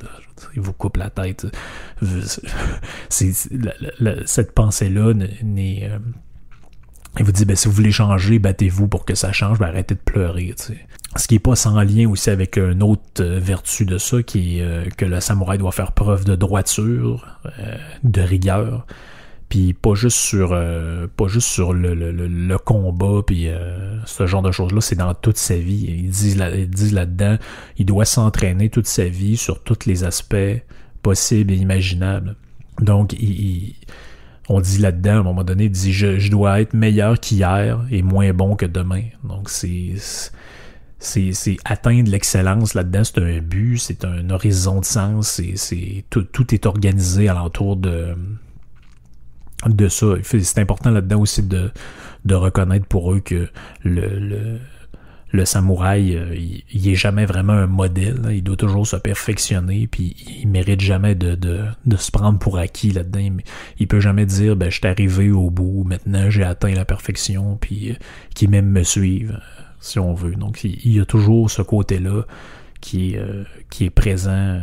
Il 0.55 0.61
vous 0.61 0.73
coupe 0.73 0.97
la 0.97 1.11
tête. 1.11 1.47
Cette 3.09 4.53
pensée-là. 4.53 5.13
Euh, 5.13 5.99
il 7.19 7.25
vous 7.25 7.33
dit, 7.33 7.45
ben, 7.47 7.57
si 7.57 7.69
vous 7.69 7.75
voulez 7.75 7.93
changer, 7.93 8.39
battez-vous 8.39 8.89
pour 8.89 9.05
que 9.05 9.15
ça 9.15 9.33
change, 9.33 9.59
ben, 9.59 9.69
arrêtez 9.69 9.95
de 9.95 10.01
pleurer. 10.01 10.55
Ce 11.17 11.27
qui 11.27 11.35
n'est 11.35 11.41
pas 11.41 11.57
sans 11.57 11.81
lien 11.83 12.09
aussi 12.09 12.31
avec 12.31 12.59
une 12.59 12.83
autre 12.83 13.03
euh, 13.21 13.39
vertu 13.39 13.87
de 13.87 13.97
ça, 13.99 14.23
qui 14.23 14.59
est 14.59 14.63
euh, 14.63 14.85
que 14.97 15.05
le 15.05 15.21
samouraï 15.21 15.59
doit 15.59 15.73
faire 15.73 15.93
preuve 15.93 16.25
de 16.25 16.37
droiture, 16.37 17.41
de 18.03 18.21
rigueur, 18.21 18.87
puis 19.49 19.75
pas 19.75 19.95
juste 19.95 20.19
sur 20.19 20.51
euh, 20.53 21.07
pas 21.17 21.29
juste 21.29 21.49
sur 21.49 21.73
le, 21.73 21.95
le, 21.95 22.11
le 22.11 22.59
combat 22.59 23.23
puis 23.25 23.49
euh, 23.49 24.05
ce 24.05 24.27
genre 24.27 24.43
de 24.43 24.51
choses 24.51 24.73
là 24.73 24.81
c'est 24.81 24.97
dans 24.97 25.15
toute 25.15 25.37
sa 25.37 25.57
vie. 25.57 25.87
Ils 25.89 26.11
disent 26.11 26.37
là, 26.37 26.55
ils 26.55 26.69
disent 26.69 26.93
là-dedans 26.93 27.37
il 27.79 27.87
doit 27.87 28.05
s'entraîner 28.05 28.71
toute 28.71 28.87
sa 28.87 29.05
vie 29.05 29.37
sur 29.37 29.63
tous 29.63 29.87
les 29.87 30.05
aspects 30.05 30.37
possibles 31.03 31.53
et 31.53 31.57
imaginables. 31.57 32.37
Donc 32.81 33.13
il, 33.13 33.75
on 34.49 34.61
dit 34.61 34.79
là-dedans 34.79 35.17
à 35.17 35.19
un 35.19 35.23
moment 35.23 35.45
donné 35.45 35.65
il 35.65 35.71
dit 35.71 35.93
je, 35.93 36.19
je 36.19 36.31
dois 36.31 36.61
être 36.61 36.75
meilleur 36.75 37.21
qu'hier 37.21 37.85
et 37.91 38.03
moins 38.03 38.33
bon 38.33 38.57
que 38.57 38.67
demain. 38.67 39.03
Donc 39.23 39.49
c'est 39.49 39.95
c'est, 40.99 41.59
atteindre 41.65 42.11
l'excellence 42.11 42.75
là-dedans, 42.75 43.05
c'est 43.05 43.19
un 43.19 43.39
but, 43.39 43.79
c'est 43.79 44.05
un 44.05 44.31
horizon 44.31 44.81
de 44.81 44.85
sens, 44.85 45.41
c'est 45.55 46.05
tout, 46.11 46.23
tout 46.23 46.55
est 46.55 46.67
organisé 46.67 47.29
alentour 47.29 47.77
de, 47.77 48.17
de 49.65 49.89
ça. 49.89 50.07
C'est 50.23 50.59
important 50.59 50.91
là-dedans 50.91 51.21
aussi 51.21 51.43
de, 51.43 51.71
reconnaître 52.29 52.87
pour 52.87 53.13
eux 53.13 53.21
que 53.21 53.49
le, 53.83 54.59
le 55.37 55.45
samouraï, 55.45 56.17
euh, 56.17 56.35
il, 56.35 56.89
est 56.89 56.95
jamais 56.95 57.27
vraiment 57.27 57.53
un 57.53 57.67
modèle. 57.67 58.21
Il 58.31 58.43
doit 58.43 58.57
toujours 58.57 58.87
se 58.87 58.97
perfectionner, 58.97 59.87
puis 59.87 60.17
il 60.41 60.49
mérite 60.49 60.81
jamais 60.81 61.15
de, 61.15 61.35
de, 61.35 61.97
se 61.97 62.11
prendre 62.11 62.39
pour 62.39 62.59
acquis 62.59 62.91
là-dedans. 62.91 63.37
Il 63.79 63.89
peut 63.89 64.01
jamais 64.01 64.27
dire, 64.27 64.57
ben, 64.57 64.71
je 64.71 64.79
suis 64.79 64.87
arrivé 64.87 65.31
au 65.31 65.51
bout, 65.51 65.85
maintenant 65.85 66.31
j'ai 66.31 66.45
atteint 66.45 66.75
la 66.75 66.85
perfection, 66.85 67.59
puis 67.61 67.91
euh, 67.91 67.95
qu'il 68.35 68.51
même 68.51 68.71
me 68.71 68.83
suive, 68.83 69.41
si 69.81 69.99
on 69.99 70.15
veut. 70.15 70.35
Donc, 70.35 70.65
il, 70.65 70.93
y 70.93 71.01
a 71.01 71.05
toujours 71.05 71.51
ce 71.51 71.63
côté-là 71.63 72.23
qui 72.87 73.15
est, 73.15 73.19
euh, 73.19 73.43
qui 73.69 73.87
est 73.87 73.91
présent, 73.91 74.61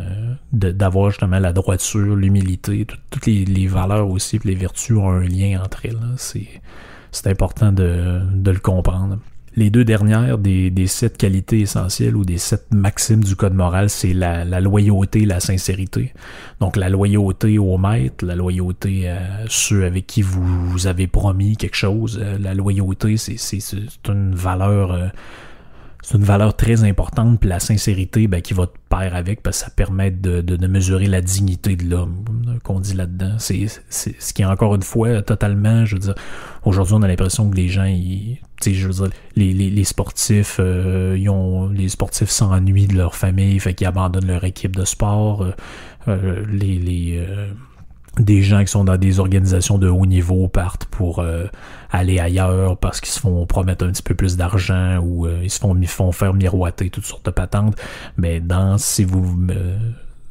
d'avoir 0.53 1.09
justement 1.09 1.39
la 1.39 1.51
droiture, 1.51 2.15
l'humilité, 2.15 2.87
toutes 3.09 3.25
les, 3.25 3.67
valeurs 3.67 4.07
aussi, 4.07 4.39
les 4.45 4.55
vertus 4.55 4.95
ont 4.95 5.09
un 5.09 5.27
lien 5.27 5.61
entre 5.61 5.85
elles. 5.85 5.99
C'est 6.15 7.27
important 7.27 7.73
de, 7.73 8.21
le 8.45 8.59
comprendre. 8.59 9.19
Les 9.57 9.69
deux 9.69 9.83
dernières 9.83 10.37
des, 10.37 10.87
sept 10.87 11.17
qualités 11.17 11.59
essentielles 11.59 12.15
ou 12.15 12.23
des 12.23 12.37
sept 12.37 12.65
maximes 12.71 13.25
du 13.25 13.35
code 13.35 13.55
moral, 13.55 13.89
c'est 13.89 14.13
la, 14.13 14.45
la, 14.45 14.61
loyauté 14.61 15.25
la 15.25 15.41
sincérité. 15.41 16.13
Donc 16.61 16.77
la 16.77 16.87
loyauté 16.87 17.57
au 17.57 17.77
maître, 17.77 18.25
la 18.25 18.35
loyauté 18.35 19.09
à 19.09 19.19
ceux 19.49 19.83
avec 19.83 20.07
qui 20.07 20.21
vous, 20.21 20.87
avez 20.87 21.07
promis 21.07 21.57
quelque 21.57 21.75
chose. 21.75 22.21
Euh, 22.23 22.37
la 22.39 22.53
loyauté, 22.53 23.17
c'est 23.17 23.67
une 24.07 24.33
valeur 24.33 24.93
euh, 24.93 25.07
c'est 26.03 26.17
une 26.17 26.25
valeur 26.25 26.55
très 26.55 26.83
importante, 26.83 27.39
puis 27.39 27.47
la 27.47 27.61
sincérité 27.61 28.27
ben, 28.27 28.41
qui 28.41 28.53
va 28.53 28.67
te 28.67 28.77
pair 28.89 29.15
avec, 29.15 29.41
parce 29.41 29.59
que 29.59 29.65
ça 29.65 29.71
permet 29.71 30.11
de, 30.11 30.41
de, 30.41 30.67
mesurer 30.67 31.05
la 31.05 31.21
dignité 31.21 31.77
de 31.77 31.89
l'homme, 31.89 32.25
qu'on 32.63 32.81
dit 32.81 32.93
là-dedans. 32.93 33.35
C'est, 33.39 33.67
ce 33.89 34.33
qui 34.33 34.41
est 34.41 34.45
encore 34.45 34.75
une 34.75 34.83
fois 34.83 35.21
totalement, 35.21 35.85
je 35.85 35.95
veux 35.95 36.01
dire, 36.01 36.15
aujourd'hui 36.65 36.95
on 36.95 37.03
a 37.03 37.07
l'impression 37.07 37.49
que 37.49 37.55
les 37.55 37.69
gens, 37.69 37.85
ils, 37.85 38.37
je 38.65 38.85
veux 38.85 38.93
dire, 38.93 39.17
les, 39.37 39.53
les, 39.53 39.69
les 39.69 39.83
sportifs, 39.85 40.57
euh, 40.59 41.15
ils 41.17 41.29
ont, 41.29 41.69
les 41.69 41.87
sportifs 41.87 42.29
s'ennuient 42.29 42.87
de 42.87 42.97
leur 42.97 43.15
famille, 43.15 43.57
fait 43.61 43.73
qu'ils 43.73 43.87
abandonnent 43.87 44.27
leur 44.27 44.43
équipe 44.43 44.75
de 44.75 44.83
sport, 44.83 45.43
euh, 45.43 45.51
euh, 46.09 46.45
les 46.51 47.25
des 48.23 48.41
gens 48.41 48.61
qui 48.61 48.71
sont 48.71 48.83
dans 48.83 48.97
des 48.97 49.19
organisations 49.19 49.77
de 49.77 49.87
haut 49.87 50.05
niveau 50.05 50.47
partent 50.47 50.85
pour 50.85 51.19
euh, 51.19 51.45
aller 51.91 52.19
ailleurs 52.19 52.77
parce 52.77 53.01
qu'ils 53.01 53.11
se 53.11 53.19
font 53.19 53.45
promettre 53.45 53.85
un 53.85 53.91
petit 53.91 54.03
peu 54.03 54.15
plus 54.15 54.37
d'argent 54.37 54.99
ou 54.99 55.27
euh, 55.27 55.39
ils 55.43 55.49
se 55.49 55.59
font, 55.59 55.79
font 55.85 56.11
faire 56.11 56.33
miroiter 56.33 56.89
toutes 56.89 57.05
sortes 57.05 57.25
de 57.25 57.31
patentes. 57.31 57.75
Mais 58.17 58.39
dans 58.39 58.77
si 58.77 59.03
vous 59.03 59.47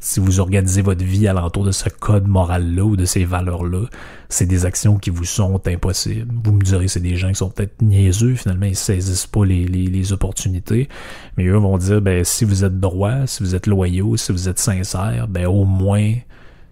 si 0.02 0.18
vous 0.18 0.40
organisez 0.40 0.83
votre 0.83 1.05
vie 1.05 1.28
alentour 1.28 1.64
de 1.64 1.70
ce 1.70 1.88
code 1.88 2.26
moral-là 2.26 2.83
ou 2.83 2.96
de 2.96 3.05
ces 3.05 3.24
valeurs-là, 3.24 3.87
c'est 4.28 4.46
des 4.46 4.66
actions 4.66 4.98
qui 4.98 5.11
vous 5.11 5.24
sont 5.24 5.61
impossibles. 5.68 6.35
Vous 6.42 6.52
me 6.52 6.61
direz, 6.61 6.88
c'est 6.88 6.98
des 6.98 7.14
gens 7.14 7.28
qui 7.28 7.37
sont 7.37 7.50
peut-être 7.50 7.81
niaiseux, 7.81 8.35
finalement, 8.35 8.66
ils 8.66 8.74
saisissent 8.74 9.28
pas 9.28 9.44
les, 9.44 9.64
les, 9.64 9.87
les, 9.87 10.12
opportunités, 10.12 10.88
mais 11.37 11.44
eux 11.44 11.57
vont 11.57 11.78
dire, 11.78 12.02
ben, 12.02 12.24
si 12.24 12.44
vous 12.44 12.64
êtes 12.64 12.81
droit, 12.81 13.28
si 13.28 13.44
vous 13.44 13.55
êtes 13.55 13.68
loyaux, 13.68 14.16
si 14.16 14.33
vous 14.33 14.48
êtes 14.48 14.59
sincère, 14.59 15.28
ben, 15.28 15.46
au 15.46 15.64
moins, 15.64 16.14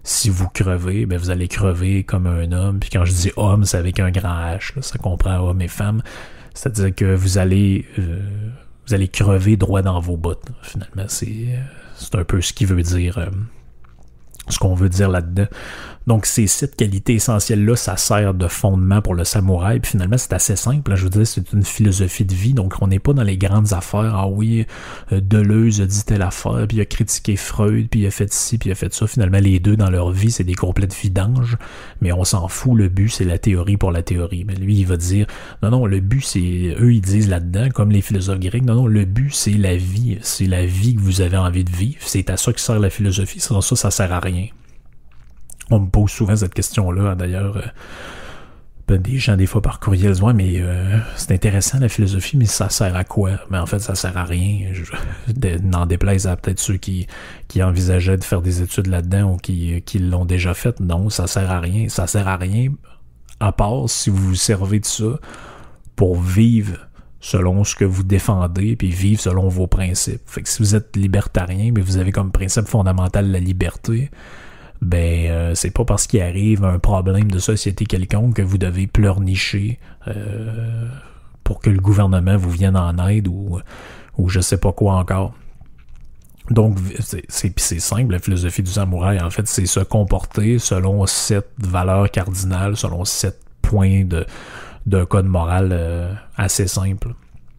si 0.03 0.29
vous 0.29 0.49
crevez, 0.49 1.05
ben 1.05 1.17
vous 1.17 1.29
allez 1.29 1.47
crever 1.47 2.03
comme 2.03 2.27
un 2.27 2.51
homme. 2.51 2.79
Puis 2.79 2.89
quand 2.89 3.05
je 3.05 3.13
dis 3.13 3.31
homme, 3.35 3.65
c'est 3.65 3.77
avec 3.77 3.99
un 3.99 4.11
grand 4.11 4.55
H. 4.55 4.79
ça 4.81 4.97
comprend 4.97 5.37
homme 5.37 5.61
et 5.61 5.67
femme. 5.67 6.01
C'est-à-dire 6.53 6.93
que 6.95 7.15
vous 7.15 7.37
allez 7.37 7.85
euh, 7.99 8.19
vous 8.87 8.93
allez 8.93 9.07
crever 9.07 9.57
droit 9.57 9.81
dans 9.81 9.99
vos 9.99 10.17
bottes. 10.17 10.47
Finalement, 10.63 11.05
c'est 11.07 11.59
c'est 11.95 12.15
un 12.15 12.23
peu 12.23 12.41
ce 12.41 12.53
qui 12.53 12.65
veut 12.65 12.81
dire 12.81 13.17
euh, 13.19 13.27
ce 14.49 14.57
qu'on 14.57 14.73
veut 14.73 14.89
dire 14.89 15.09
là-dedans. 15.09 15.47
Donc 16.07 16.25
ces 16.25 16.47
sept 16.47 16.75
qualités 16.75 17.13
essentielles-là, 17.13 17.75
ça 17.75 17.97
sert 17.97 18.33
de 18.33 18.47
fondement 18.47 19.01
pour 19.01 19.13
le 19.13 19.23
samouraï. 19.23 19.79
Puis 19.79 19.91
finalement, 19.91 20.17
c'est 20.17 20.33
assez 20.33 20.55
simple. 20.55 20.95
Je 20.95 21.03
veux 21.03 21.09
dire, 21.09 21.27
c'est 21.27 21.51
une 21.53 21.63
philosophie 21.63 22.25
de 22.25 22.33
vie. 22.33 22.53
Donc 22.53 22.75
on 22.81 22.87
n'est 22.87 22.99
pas 22.99 23.13
dans 23.13 23.23
les 23.23 23.37
grandes 23.37 23.73
affaires. 23.73 24.15
Ah 24.15 24.27
oui, 24.27 24.65
euh, 25.11 25.21
Deleuze 25.21 25.81
a 25.81 25.85
dit 25.85 26.03
telle 26.03 26.21
affaire, 26.21 26.65
puis 26.67 26.77
il 26.77 26.81
a 26.81 26.85
critiqué 26.85 27.35
Freud, 27.35 27.87
puis 27.89 28.01
il 28.01 28.07
a 28.07 28.11
fait 28.11 28.31
ci, 28.33 28.57
puis 28.57 28.69
il 28.69 28.71
a 28.71 28.75
fait 28.75 28.93
ça. 28.93 29.07
Finalement, 29.07 29.39
les 29.39 29.59
deux 29.59 29.75
dans 29.75 29.89
leur 29.89 30.11
vie, 30.11 30.31
c'est 30.31 30.43
des 30.43 30.55
complètes 30.55 30.95
vidanges. 30.95 31.57
Mais 32.01 32.11
on 32.11 32.23
s'en 32.23 32.47
fout. 32.47 32.77
Le 32.77 32.89
but, 32.89 33.09
c'est 33.09 33.25
la 33.25 33.37
théorie 33.37 33.77
pour 33.77 33.91
la 33.91 34.01
théorie. 34.03 34.43
Mais 34.45 34.55
lui, 34.55 34.77
il 34.79 34.85
va 34.85 34.97
dire, 34.97 35.27
non, 35.61 35.69
non, 35.69 35.85
le 35.85 35.99
but, 35.99 36.23
c'est, 36.23 36.75
eux, 36.79 36.93
ils 36.93 37.01
disent 37.01 37.29
là-dedans, 37.29 37.69
comme 37.69 37.91
les 37.91 38.01
philosophes 38.01 38.39
grecs, 38.39 38.63
non, 38.63 38.75
non, 38.75 38.87
le 38.87 39.05
but, 39.05 39.33
c'est 39.33 39.51
la 39.51 39.75
vie. 39.75 40.17
C'est 40.21 40.47
la 40.47 40.65
vie 40.65 40.95
que 40.95 41.01
vous 41.01 41.21
avez 41.21 41.37
envie 41.37 41.63
de 41.63 41.71
vivre. 41.71 41.99
C'est 42.01 42.29
à 42.29 42.37
ça 42.37 42.53
que 42.53 42.59
sert 42.59 42.79
la 42.79 42.89
philosophie. 42.89 43.39
Sans 43.39 43.61
ça, 43.61 43.75
ça 43.75 43.91
sert 43.91 44.11
à 44.11 44.19
rien. 44.19 44.47
On 45.71 45.79
me 45.79 45.89
pose 45.89 46.11
souvent 46.11 46.35
cette 46.35 46.53
question-là, 46.53 47.15
d'ailleurs. 47.15 47.57
Euh, 47.57 47.61
ben, 48.87 49.01
des 49.01 49.19
gens, 49.19 49.37
des 49.37 49.45
fois, 49.45 49.61
par 49.61 49.79
courriel, 49.79 50.11
disent, 50.11 50.21
mais 50.35 50.55
euh, 50.57 50.97
c'est 51.15 51.31
intéressant 51.31 51.79
la 51.79 51.87
philosophie, 51.87 52.35
mais 52.35 52.45
ça 52.45 52.69
sert 52.69 52.93
à 52.93 53.05
quoi? 53.05 53.39
Mais 53.49 53.57
en 53.57 53.65
fait, 53.65 53.79
ça 53.79 53.95
sert 53.95 54.17
à 54.17 54.25
rien. 54.25 54.73
N'en 55.63 55.85
déplaise 55.85 56.27
à 56.27 56.35
peut-être 56.35 56.59
ceux 56.59 56.75
qui, 56.75 57.07
qui 57.47 57.63
envisageaient 57.63 58.17
de 58.17 58.23
faire 58.23 58.41
des 58.41 58.61
études 58.61 58.87
là-dedans 58.87 59.33
ou 59.33 59.37
qui, 59.37 59.81
qui 59.83 59.99
l'ont 59.99 60.25
déjà 60.25 60.53
fait. 60.53 60.77
Non, 60.81 61.09
ça 61.09 61.27
sert 61.27 61.49
à 61.49 61.61
rien. 61.61 61.87
Ça 61.87 62.05
sert 62.05 62.27
à 62.27 62.35
rien, 62.35 62.73
à 63.39 63.53
part 63.53 63.89
si 63.89 64.09
vous 64.09 64.29
vous 64.29 64.35
servez 64.35 64.81
de 64.81 64.85
ça 64.85 65.19
pour 65.95 66.19
vivre 66.19 66.77
selon 67.21 67.63
ce 67.63 67.75
que 67.75 67.85
vous 67.85 68.03
défendez, 68.03 68.75
puis 68.75 68.89
vivre 68.89 69.21
selon 69.21 69.47
vos 69.47 69.67
principes. 69.67 70.23
Fait 70.25 70.41
que 70.41 70.49
si 70.49 70.61
vous 70.61 70.75
êtes 70.75 70.97
libertarien, 70.97 71.71
mais 71.73 71.81
vous 71.81 71.97
avez 71.97 72.11
comme 72.11 72.31
principe 72.31 72.67
fondamental 72.67 73.31
la 73.31 73.39
liberté, 73.39 74.09
ben 74.81 75.29
euh, 75.29 75.55
c'est 75.55 75.71
pas 75.71 75.85
parce 75.85 76.07
qu'il 76.07 76.21
arrive 76.21 76.63
un 76.63 76.79
problème 76.79 77.29
de 77.29 77.39
société 77.39 77.85
quelconque 77.85 78.35
que 78.37 78.41
vous 78.41 78.57
devez 78.57 78.87
pleurnicher 78.87 79.79
euh, 80.07 80.87
pour 81.43 81.59
que 81.59 81.69
le 81.69 81.79
gouvernement 81.79 82.37
vous 82.37 82.49
vienne 82.49 82.75
en 82.75 83.07
aide 83.07 83.27
ou, 83.27 83.59
ou 84.17 84.29
je 84.29 84.39
sais 84.39 84.57
pas 84.57 84.71
quoi 84.71 84.95
encore. 84.95 85.33
Donc, 86.49 86.79
c'est 87.29 87.79
simple, 87.79 88.11
la 88.11 88.19
philosophie 88.19 88.63
du 88.63 88.71
samouraï, 88.71 89.21
en 89.21 89.29
fait, 89.29 89.47
c'est 89.47 89.67
se 89.67 89.79
comporter 89.79 90.59
selon 90.59 91.05
sept 91.05 91.47
valeurs 91.59 92.09
cardinales, 92.09 92.75
selon 92.75 93.05
sept 93.05 93.39
points 93.61 94.03
de 94.03 94.25
d'un 94.87 95.05
code 95.05 95.27
moral 95.27 95.69
euh, 95.71 96.11
assez 96.35 96.67
simple 96.67 97.13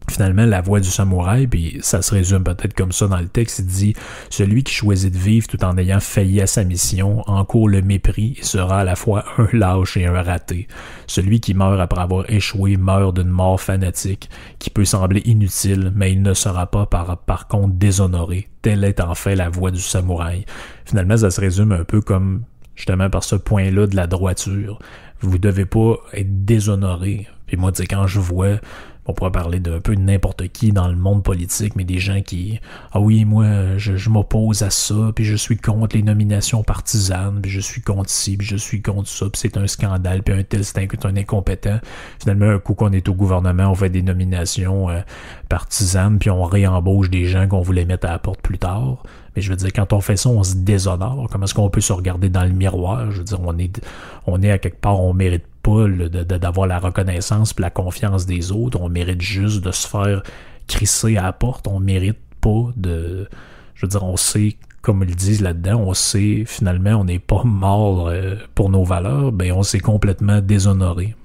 finalement 0.09 0.45
la 0.45 0.61
voix 0.61 0.79
du 0.79 0.89
samouraï, 0.89 1.47
puis 1.47 1.79
ça 1.81 2.01
se 2.01 2.13
résume 2.13 2.43
peut-être 2.43 2.73
comme 2.73 2.91
ça 2.91 3.07
dans 3.07 3.19
le 3.19 3.27
texte, 3.27 3.59
il 3.59 3.65
dit 3.65 3.93
Celui 4.29 4.63
qui 4.63 4.73
choisit 4.73 5.13
de 5.13 5.17
vivre 5.17 5.47
tout 5.47 5.63
en 5.63 5.77
ayant 5.77 5.99
failli 5.99 6.41
à 6.41 6.47
sa 6.47 6.63
mission 6.63 7.27
encourt 7.29 7.69
le 7.69 7.81
mépris 7.81 8.35
et 8.39 8.43
sera 8.43 8.81
à 8.81 8.83
la 8.83 8.95
fois 8.95 9.25
un 9.37 9.47
lâche 9.53 9.97
et 9.97 10.05
un 10.05 10.21
raté. 10.21 10.67
Celui 11.07 11.39
qui 11.39 11.53
meurt 11.53 11.79
après 11.79 12.01
avoir 12.01 12.29
échoué 12.29 12.77
meurt 12.77 13.15
d'une 13.15 13.29
mort 13.29 13.59
fanatique, 13.59 14.29
qui 14.59 14.69
peut 14.69 14.85
sembler 14.85 15.21
inutile, 15.25 15.91
mais 15.95 16.11
il 16.11 16.21
ne 16.21 16.33
sera 16.33 16.67
pas 16.67 16.85
par, 16.85 17.17
par 17.17 17.47
contre 17.47 17.73
déshonoré. 17.73 18.49
Telle 18.61 18.83
est 18.83 19.01
en 19.01 19.15
fait 19.15 19.35
la 19.35 19.49
voix 19.49 19.71
du 19.71 19.81
samouraï. 19.81 20.45
Finalement, 20.85 21.17
ça 21.17 21.31
se 21.31 21.41
résume 21.41 21.71
un 21.71 21.83
peu 21.83 22.01
comme 22.01 22.43
justement 22.75 23.09
par 23.09 23.23
ce 23.23 23.35
point-là 23.35 23.87
de 23.87 23.95
la 23.95 24.07
droiture. 24.07 24.79
Vous 25.21 25.37
devez 25.37 25.65
pas 25.65 25.95
être 26.13 26.45
déshonoré. 26.45 27.27
Puis 27.47 27.57
moi, 27.57 27.71
tu 27.71 27.83
quand 27.83 28.07
je 28.07 28.19
vois 28.19 28.57
on 29.05 29.13
pourrait 29.13 29.31
parler 29.31 29.59
d'un 29.59 29.79
peu 29.79 29.95
de 29.95 30.01
n'importe 30.01 30.47
qui 30.49 30.71
dans 30.71 30.87
le 30.87 30.95
monde 30.95 31.23
politique, 31.23 31.75
mais 31.75 31.83
des 31.83 31.99
gens 31.99 32.21
qui 32.21 32.59
Ah 32.91 32.99
oui, 32.99 33.25
moi, 33.25 33.77
je, 33.77 34.09
m'oppose 34.09 34.63
à 34.63 34.69
ça, 34.69 35.11
puis 35.13 35.25
je 35.25 35.35
suis 35.35 35.57
contre 35.57 35.95
les 35.95 36.03
nominations 36.03 36.63
partisanes, 36.63 37.39
puis 37.41 37.51
je 37.51 37.59
suis 37.59 37.81
contre 37.81 38.09
ci, 38.09 38.37
puis 38.37 38.47
je 38.47 38.55
suis 38.55 38.81
contre 38.81 39.09
ça, 39.09 39.25
puis 39.25 39.39
c'est 39.39 39.57
un 39.57 39.67
scandale, 39.67 40.23
puis 40.23 40.33
un 40.33 40.43
tel 40.43 40.63
c'est 40.63 40.77
un, 40.79 41.15
incompétent. 41.15 41.79
Finalement, 42.19 42.49
un 42.49 42.59
coup 42.59 42.75
qu'on 42.75 42.91
est 42.91 43.07
au 43.09 43.13
gouvernement, 43.13 43.69
on 43.69 43.75
fait 43.75 43.89
des 43.89 44.01
nominations 44.01 44.89
euh, 44.89 45.01
partisanes, 45.49 46.19
puis 46.19 46.29
on 46.29 46.43
réembauche 46.43 47.09
des 47.09 47.25
gens 47.25 47.47
qu'on 47.47 47.61
voulait 47.61 47.85
mettre 47.85 48.07
à 48.07 48.11
la 48.11 48.19
porte 48.19 48.41
plus 48.41 48.57
tard. 48.57 49.03
Mais 49.35 49.41
je 49.41 49.49
veux 49.49 49.55
dire, 49.55 49.73
quand 49.73 49.93
on 49.93 50.01
fait 50.01 50.17
ça, 50.17 50.29
on 50.29 50.43
se 50.43 50.55
déshonore. 50.55 51.27
Comment 51.31 51.45
est-ce 51.45 51.55
qu'on 51.55 51.69
peut 51.69 51.81
se 51.81 51.91
regarder 51.91 52.29
dans 52.29 52.43
le 52.43 52.51
miroir? 52.51 53.11
Je 53.11 53.17
veux 53.17 53.23
dire, 53.23 53.39
on 53.41 53.57
est, 53.57 53.81
on 54.27 54.41
est 54.43 54.51
à 54.51 54.59
quelque 54.59 54.79
part, 54.79 54.99
on 54.99 55.13
mérite 55.13 55.43
pas 55.63 55.87
d'avoir 55.87 56.67
la 56.67 56.77
reconnaissance 56.77 57.55
et 57.57 57.61
la 57.61 57.69
confiance 57.69 58.25
des 58.25 58.51
autres. 58.51 58.79
On 58.79 58.89
mérite 58.89 59.21
juste 59.21 59.63
de 59.63 59.71
se 59.71 59.87
faire 59.87 60.21
crisser 60.67 61.17
à 61.17 61.23
la 61.23 61.33
porte. 61.33 61.67
On 61.67 61.79
mérite 61.79 62.19
pas 62.41 62.69
de. 62.75 63.27
Je 63.73 63.85
veux 63.85 63.89
dire, 63.89 64.03
on 64.03 64.17
sait, 64.17 64.57
comme 64.81 65.03
ils 65.07 65.15
disent 65.15 65.41
là-dedans, 65.41 65.79
on 65.79 65.93
sait 65.93 66.43
finalement 66.45 66.91
on 66.91 67.05
n'est 67.05 67.19
pas 67.19 67.43
mort 67.43 68.09
euh, 68.09 68.35
pour 68.53 68.69
nos 68.69 68.83
valeurs, 68.83 69.31
ben 69.31 69.51
on 69.53 69.63
s'est 69.63 69.79
complètement 69.79 70.41
déshonoré. 70.41 71.15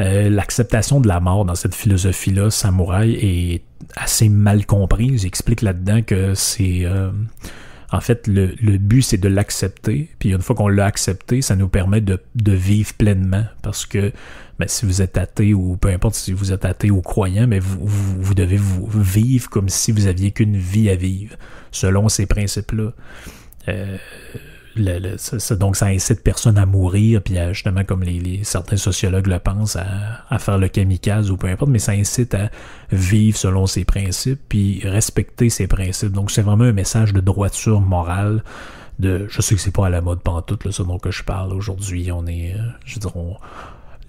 Euh, 0.00 0.28
l'acceptation 0.28 1.00
de 1.00 1.08
la 1.08 1.18
mort 1.18 1.44
dans 1.44 1.54
cette 1.54 1.74
philosophie-là, 1.74 2.50
samouraï, 2.50 3.14
est 3.14 3.62
assez 3.96 4.28
mal 4.28 4.66
comprise. 4.66 5.22
J'explique 5.22 5.62
là-dedans 5.62 6.02
que 6.02 6.34
c'est 6.34 6.84
euh, 6.84 7.10
en 7.90 8.00
fait, 8.00 8.26
le, 8.26 8.54
le 8.60 8.76
but, 8.76 9.02
c'est 9.02 9.18
de 9.18 9.28
l'accepter. 9.28 10.10
Puis 10.18 10.30
une 10.30 10.42
fois 10.42 10.54
qu'on 10.54 10.68
l'a 10.68 10.84
accepté, 10.84 11.40
ça 11.40 11.56
nous 11.56 11.68
permet 11.68 12.00
de, 12.00 12.20
de 12.34 12.52
vivre 12.52 12.92
pleinement. 12.94 13.44
Parce 13.62 13.86
que 13.86 14.12
ben, 14.58 14.68
si 14.68 14.84
vous 14.84 15.00
êtes 15.00 15.16
athée 15.16 15.54
ou 15.54 15.76
peu 15.76 15.88
importe 15.88 16.14
si 16.14 16.32
vous 16.32 16.52
êtes 16.52 16.64
athée 16.64 16.90
ou 16.90 17.00
croyant, 17.00 17.46
mais 17.46 17.60
vous, 17.60 17.78
vous, 17.80 18.22
vous 18.22 18.34
devez 18.34 18.58
vous 18.58 18.86
vivre 19.00 19.48
comme 19.48 19.68
si 19.68 19.92
vous 19.92 20.06
aviez 20.06 20.32
qu'une 20.32 20.56
vie 20.56 20.90
à 20.90 20.96
vivre, 20.96 21.36
selon 21.70 22.08
ces 22.08 22.26
principes-là. 22.26 22.92
Euh, 23.68 23.96
donc 25.56 25.76
ça 25.76 25.86
incite 25.86 26.22
personne 26.22 26.58
à 26.58 26.66
mourir, 26.66 27.22
puis 27.22 27.36
justement, 27.52 27.84
comme 27.84 28.04
certains 28.42 28.76
sociologues 28.76 29.26
le 29.26 29.38
pensent, 29.38 29.76
à, 29.76 30.38
faire 30.38 30.58
le 30.58 30.68
kamikaze 30.68 31.30
ou 31.30 31.36
peu 31.36 31.48
importe, 31.48 31.70
mais 31.70 31.78
ça 31.78 31.92
incite 31.92 32.34
à 32.34 32.50
vivre 32.90 33.36
selon 33.36 33.66
ses 33.66 33.84
principes, 33.84 34.40
puis 34.48 34.80
respecter 34.84 35.50
ses 35.50 35.66
principes. 35.66 36.12
Donc 36.12 36.30
c'est 36.30 36.42
vraiment 36.42 36.64
un 36.64 36.72
message 36.72 37.12
de 37.12 37.20
droiture 37.20 37.80
morale. 37.80 38.42
De, 38.98 39.26
je 39.28 39.40
sais 39.42 39.54
que 39.54 39.60
c'est 39.60 39.70
pas 39.70 39.86
à 39.86 39.90
la 39.90 40.00
mode 40.00 40.20
pantoute, 40.20 40.64
là, 40.64 40.72
ce 40.72 40.82
dont 40.82 40.98
que 40.98 41.12
je 41.12 41.22
parle 41.22 41.52
aujourd'hui. 41.52 42.10
On 42.10 42.26
est, 42.26 42.54
euh, 42.54 42.58
je 42.84 42.98
dirais, 42.98 43.12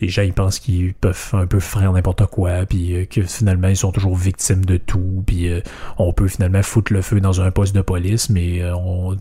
les 0.02 0.08
gens 0.08 0.22
ils 0.22 0.34
pensent 0.34 0.60
qu'ils 0.60 0.94
peuvent 0.94 1.30
un 1.34 1.46
peu 1.46 1.60
faire 1.60 1.92
n'importe 1.92 2.26
quoi, 2.28 2.66
puis 2.66 2.96
euh, 2.96 3.06
que 3.06 3.22
finalement 3.24 3.68
ils 3.68 3.78
sont 3.78 3.92
toujours 3.92 4.16
victimes 4.16 4.66
de 4.66 4.78
tout, 4.78 5.24
puis 5.26 5.50
euh, 5.50 5.62
on 5.98 6.14
peut 6.14 6.28
finalement 6.28 6.64
foutre 6.64 6.94
le 6.94 7.02
feu 7.02 7.20
dans 7.20 7.42
un 7.42 7.52
poste 7.52 7.76
de 7.76 7.82
police, 7.82 8.30
mais 8.30 8.62
euh, 8.62 8.76
on, 8.76 9.18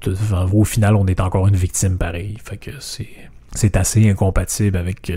au 0.52 0.64
final 0.64 0.96
on 0.96 1.06
est 1.06 1.20
encore 1.20 1.48
une 1.48 1.56
victime 1.56 1.98
pareil. 1.98 2.36
Fait 2.44 2.56
que 2.56 2.70
c'est 2.80 3.08
c'est 3.54 3.76
assez 3.76 4.08
incompatible 4.08 4.76
avec 4.76 5.10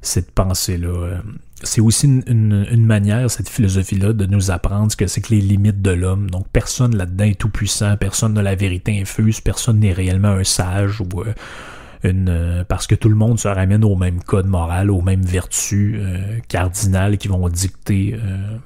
cette 0.00 0.32
pensée-là. 0.32 1.20
C'est 1.62 1.80
aussi 1.80 2.06
une, 2.26 2.84
manière, 2.84 3.30
cette 3.30 3.48
philosophie-là, 3.48 4.12
de 4.12 4.26
nous 4.26 4.50
apprendre 4.50 4.90
ce 4.90 4.96
que 4.96 5.06
c'est 5.06 5.20
que 5.20 5.32
les 5.32 5.40
limites 5.40 5.80
de 5.80 5.92
l'homme. 5.92 6.28
Donc 6.28 6.48
personne 6.52 6.96
là-dedans 6.96 7.24
est 7.24 7.38
tout 7.38 7.50
puissant, 7.50 7.96
personne 7.96 8.34
n'a 8.34 8.42
la 8.42 8.56
vérité 8.56 9.00
infuse, 9.00 9.40
personne 9.40 9.78
n'est 9.78 9.92
réellement 9.92 10.30
un 10.30 10.42
sage 10.42 11.00
ou 11.00 11.22
une, 12.02 12.28
euh, 12.28 12.64
parce 12.64 12.86
que 12.86 12.94
tout 12.94 13.08
le 13.08 13.14
monde 13.14 13.38
se 13.38 13.48
ramène 13.48 13.84
au 13.84 13.96
même 13.96 14.22
code 14.22 14.46
moral, 14.46 14.90
aux 14.90 15.02
mêmes 15.02 15.22
vertus 15.22 15.96
euh, 15.98 16.38
cardinales 16.48 17.18
qui 17.18 17.28
vont 17.28 17.48
dicter 17.48 18.14
euh, 18.14 18.56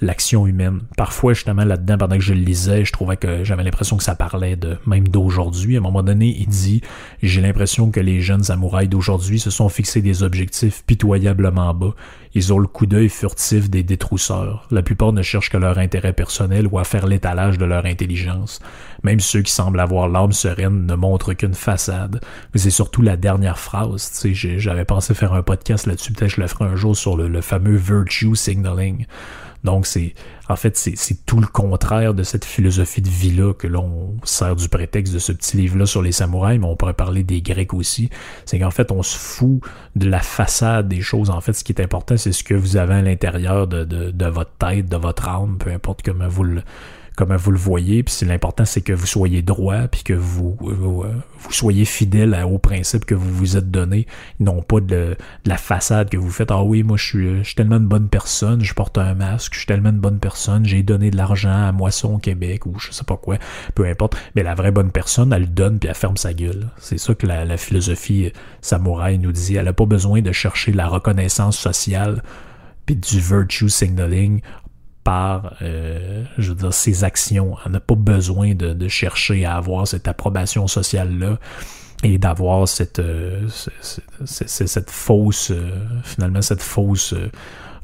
l'action 0.00 0.46
humaine. 0.46 0.80
Parfois, 0.96 1.32
justement, 1.32 1.64
là-dedans, 1.64 1.98
pendant 1.98 2.16
que 2.16 2.22
je 2.22 2.34
le 2.34 2.40
lisais, 2.40 2.84
je 2.84 2.92
trouvais 2.92 3.16
que 3.16 3.44
j'avais 3.44 3.62
l'impression 3.62 3.96
que 3.96 4.02
ça 4.02 4.14
parlait 4.14 4.56
de 4.56 4.76
même 4.86 5.08
d'aujourd'hui. 5.08 5.76
À 5.76 5.78
un 5.78 5.82
moment 5.82 6.02
donné, 6.02 6.34
il 6.38 6.48
dit 6.48 6.80
J'ai 7.22 7.40
l'impression 7.40 7.90
que 7.90 8.00
les 8.00 8.20
jeunes 8.20 8.44
samouraïs 8.44 8.88
d'aujourd'hui 8.88 9.38
se 9.38 9.50
sont 9.50 9.68
fixés 9.68 10.02
des 10.02 10.22
objectifs 10.22 10.84
pitoyablement 10.86 11.74
bas. 11.74 11.94
Ils 12.36 12.52
ont 12.52 12.58
le 12.58 12.66
coup 12.66 12.86
d'œil 12.86 13.08
furtif 13.08 13.70
des 13.70 13.84
détrousseurs. 13.84 14.66
La 14.72 14.82
plupart 14.82 15.12
ne 15.12 15.22
cherchent 15.22 15.50
que 15.50 15.56
leur 15.56 15.78
intérêt 15.78 16.12
personnel 16.12 16.66
ou 16.66 16.80
à 16.80 16.84
faire 16.84 17.06
l'étalage 17.06 17.58
de 17.58 17.64
leur 17.64 17.86
intelligence. 17.86 18.58
Même 19.04 19.20
ceux 19.20 19.42
qui 19.42 19.52
semblent 19.52 19.78
avoir 19.78 20.08
l'âme 20.08 20.32
sereine 20.32 20.84
ne 20.86 20.94
montrent 20.96 21.34
qu'une 21.34 21.54
façade. 21.54 22.20
Mais 22.52 22.60
c'est 22.60 22.70
surtout 22.70 23.02
la 23.02 23.16
dernière 23.16 23.58
phrase. 23.58 24.10
Tu 24.20 24.34
sais, 24.34 24.58
j'avais 24.58 24.84
pensé 24.84 25.14
faire 25.14 25.32
un 25.32 25.42
podcast 25.42 25.86
là-dessus, 25.86 26.12
peut-être 26.12 26.32
je 26.32 26.40
le 26.40 26.48
ferai 26.48 26.64
un 26.64 26.74
jour 26.74 26.96
sur 26.96 27.16
le, 27.16 27.28
le 27.28 27.40
fameux 27.40 27.76
virtue 27.76 28.34
signaling. 28.34 29.06
Donc, 29.64 29.86
c'est 29.86 30.14
en 30.48 30.56
fait, 30.56 30.76
c'est 30.76 31.24
tout 31.24 31.40
le 31.40 31.46
contraire 31.46 32.12
de 32.12 32.22
cette 32.22 32.44
philosophie 32.44 33.00
de 33.00 33.08
vie-là 33.08 33.54
que 33.54 33.66
l'on 33.66 34.14
sert 34.22 34.56
du 34.56 34.68
prétexte 34.68 35.14
de 35.14 35.18
ce 35.18 35.32
petit 35.32 35.56
livre-là 35.56 35.86
sur 35.86 36.02
les 36.02 36.12
samouraïs, 36.12 36.60
mais 36.60 36.66
on 36.66 36.76
pourrait 36.76 36.92
parler 36.92 37.24
des 37.24 37.40
Grecs 37.40 37.72
aussi. 37.72 38.10
C'est 38.44 38.58
qu'en 38.58 38.70
fait, 38.70 38.92
on 38.92 39.02
se 39.02 39.16
fout 39.16 39.60
de 39.96 40.08
la 40.08 40.20
façade 40.20 40.86
des 40.86 41.00
choses. 41.00 41.30
En 41.30 41.40
fait, 41.40 41.54
ce 41.54 41.64
qui 41.64 41.72
est 41.72 41.80
important, 41.80 42.18
c'est 42.18 42.32
ce 42.32 42.44
que 42.44 42.52
vous 42.52 42.76
avez 42.76 42.94
à 42.94 43.02
l'intérieur 43.02 43.66
de, 43.66 43.84
de, 43.84 44.10
de 44.10 44.26
votre 44.26 44.52
tête, 44.52 44.86
de 44.86 44.96
votre 44.96 45.28
âme, 45.28 45.56
peu 45.58 45.70
importe 45.70 46.02
comment 46.02 46.28
vous 46.28 46.44
le 46.44 46.62
comme 47.16 47.34
vous 47.36 47.50
le 47.50 47.58
voyez. 47.58 48.02
Puis 48.02 48.26
l'important, 48.26 48.64
c'est 48.64 48.80
que 48.80 48.92
vous 48.92 49.06
soyez 49.06 49.42
droit, 49.42 49.86
puis 49.88 50.02
que 50.02 50.12
vous, 50.12 50.56
vous, 50.60 51.04
soyez 51.50 51.84
fidèle 51.84 52.34
aux 52.44 52.58
principes 52.58 53.04
que 53.04 53.14
vous 53.14 53.32
vous 53.32 53.56
êtes 53.56 53.70
donné, 53.70 54.06
non 54.40 54.62
pas 54.62 54.80
de, 54.80 55.16
la 55.44 55.56
façade 55.56 56.10
que 56.10 56.16
vous 56.16 56.30
faites. 56.30 56.50
Ah 56.50 56.62
oui, 56.62 56.82
moi 56.82 56.96
je 56.96 57.42
suis, 57.42 57.54
tellement 57.54 57.76
une 57.76 57.86
bonne 57.86 58.08
personne, 58.08 58.62
je 58.62 58.74
porte 58.74 58.98
un 58.98 59.14
masque, 59.14 59.52
je 59.54 59.58
suis 59.58 59.66
tellement 59.66 59.90
une 59.90 60.00
bonne 60.00 60.18
personne, 60.18 60.66
j'ai 60.66 60.82
donné 60.82 61.10
de 61.10 61.16
l'argent 61.16 61.66
à 61.66 61.72
Moisson 61.72 62.18
Québec 62.18 62.66
ou 62.66 62.78
je 62.78 62.90
sais 62.90 63.04
pas 63.04 63.16
quoi, 63.16 63.36
peu 63.74 63.86
importe. 63.86 64.16
Mais 64.34 64.42
la 64.42 64.54
vraie 64.54 64.72
bonne 64.72 64.90
personne, 64.90 65.32
elle 65.32 65.52
donne 65.52 65.78
puis 65.78 65.88
elle 65.88 65.94
ferme 65.94 66.16
sa 66.16 66.32
gueule. 66.32 66.70
C'est 66.78 66.98
ça 66.98 67.14
que 67.14 67.26
la, 67.26 67.56
philosophie 67.56 68.32
samouraï 68.60 69.18
nous 69.18 69.32
dit. 69.32 69.56
Elle 69.56 69.68
a 69.68 69.72
pas 69.72 69.86
besoin 69.86 70.20
de 70.22 70.32
chercher 70.32 70.72
la 70.72 70.88
reconnaissance 70.88 71.56
sociale 71.56 72.22
puis 72.86 72.96
du 72.96 73.20
virtue 73.20 73.68
signaling 73.68 74.40
par, 75.04 75.54
euh, 75.62 76.24
je 76.38 76.48
veux 76.48 76.56
dire, 76.56 76.74
ses 76.74 77.04
actions. 77.04 77.56
On 77.64 77.70
n'a 77.70 77.80
pas 77.80 77.94
besoin 77.94 78.54
de, 78.54 78.88
chercher 78.88 79.44
à 79.44 79.56
avoir 79.56 79.86
cette 79.86 80.08
approbation 80.08 80.66
sociale-là 80.66 81.38
et 82.02 82.18
d'avoir 82.18 82.66
cette, 82.66 82.98
euh, 82.98 83.46
cette, 84.24 84.90
fausse, 84.90 85.50
euh, 85.50 85.70
finalement, 86.02 86.42
cette 86.42 86.62
fausse 86.62 87.14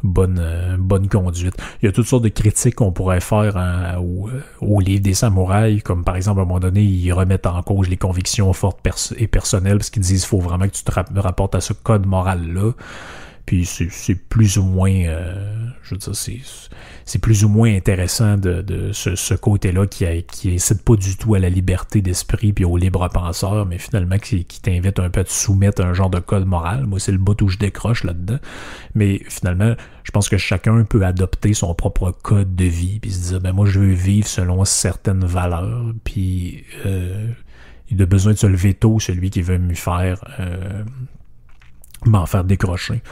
bonne, 0.02 0.76
bonne 0.78 1.08
conduite. 1.08 1.54
Il 1.82 1.86
y 1.86 1.88
a 1.88 1.92
toutes 1.92 2.06
sortes 2.06 2.24
de 2.24 2.28
critiques 2.28 2.76
qu'on 2.76 2.92
pourrait 2.92 3.20
faire 3.20 3.56
hein, 3.56 3.98
au, 3.98 4.28
au, 4.60 4.80
livre 4.80 5.02
des 5.02 5.14
samouraïs, 5.14 5.82
comme 5.82 6.04
par 6.04 6.16
exemple, 6.16 6.40
à 6.40 6.42
un 6.42 6.46
moment 6.46 6.60
donné, 6.60 6.82
ils 6.82 7.12
remettent 7.12 7.46
en 7.46 7.62
cause 7.62 7.88
les 7.88 7.96
convictions 7.96 8.52
fortes 8.52 8.80
et 9.16 9.26
personnelles, 9.26 9.78
parce 9.78 9.90
qu'ils 9.90 10.02
disent 10.02 10.22
qu'il 10.22 10.28
faut 10.28 10.40
vraiment 10.40 10.66
que 10.66 10.74
tu 10.74 10.84
te 10.84 11.20
rapportes 11.20 11.54
à 11.54 11.60
ce 11.60 11.72
code 11.72 12.06
moral-là. 12.06 12.72
Puis 13.50 13.66
c'est 13.66 14.14
plus 14.14 14.58
ou 14.58 14.62
moins, 14.62 14.92
euh, 14.92 15.66
je 15.82 15.96
veux 15.96 15.98
dire, 15.98 16.14
c'est 17.04 17.18
plus 17.18 17.44
ou 17.44 17.48
moins 17.48 17.74
intéressant 17.74 18.36
de, 18.36 18.92
ce, 18.92 19.34
côté-là 19.34 19.88
qui, 19.88 20.06
qui 20.30 20.56
pas 20.86 20.94
du 20.94 21.16
tout 21.16 21.34
à 21.34 21.40
la 21.40 21.48
liberté 21.48 22.00
d'esprit 22.00 22.52
puis 22.52 22.64
au 22.64 22.76
libre 22.76 23.08
penseur, 23.08 23.66
mais 23.66 23.78
finalement 23.78 24.18
qui, 24.18 24.44
qui 24.44 24.60
t'invite 24.62 25.00
un 25.00 25.10
peu 25.10 25.18
à 25.18 25.24
te 25.24 25.32
soumettre 25.32 25.82
à 25.82 25.88
un 25.88 25.94
genre 25.94 26.10
de 26.10 26.20
code 26.20 26.46
moral. 26.46 26.86
Moi, 26.86 27.00
c'est 27.00 27.10
le 27.10 27.18
bout 27.18 27.42
où 27.42 27.48
je 27.48 27.58
décroche 27.58 28.04
là-dedans. 28.04 28.38
Mais 28.94 29.20
finalement, 29.28 29.74
je 30.04 30.12
pense 30.12 30.28
que 30.28 30.38
chacun 30.38 30.84
peut 30.84 31.04
adopter 31.04 31.52
son 31.52 31.74
propre 31.74 32.12
code 32.12 32.54
de 32.54 32.66
vie 32.66 33.00
puis 33.00 33.10
se 33.10 33.30
dire, 33.30 33.40
ben 33.40 33.52
moi, 33.52 33.66
je 33.66 33.80
veux 33.80 33.94
vivre 33.94 34.28
selon 34.28 34.64
certaines 34.64 35.24
valeurs, 35.24 35.92
puis 36.04 36.62
euh, 36.86 37.32
il 37.90 38.00
a 38.00 38.06
besoin 38.06 38.32
de 38.32 38.38
se 38.38 38.46
lever 38.46 38.74
tôt, 38.74 39.00
celui 39.00 39.30
qui 39.30 39.42
veut 39.42 39.58
me 39.58 39.74
faire 39.74 40.22
euh, 40.38 40.84
m'en 42.06 42.26
faire 42.26 42.44
décrocher. 42.44 43.02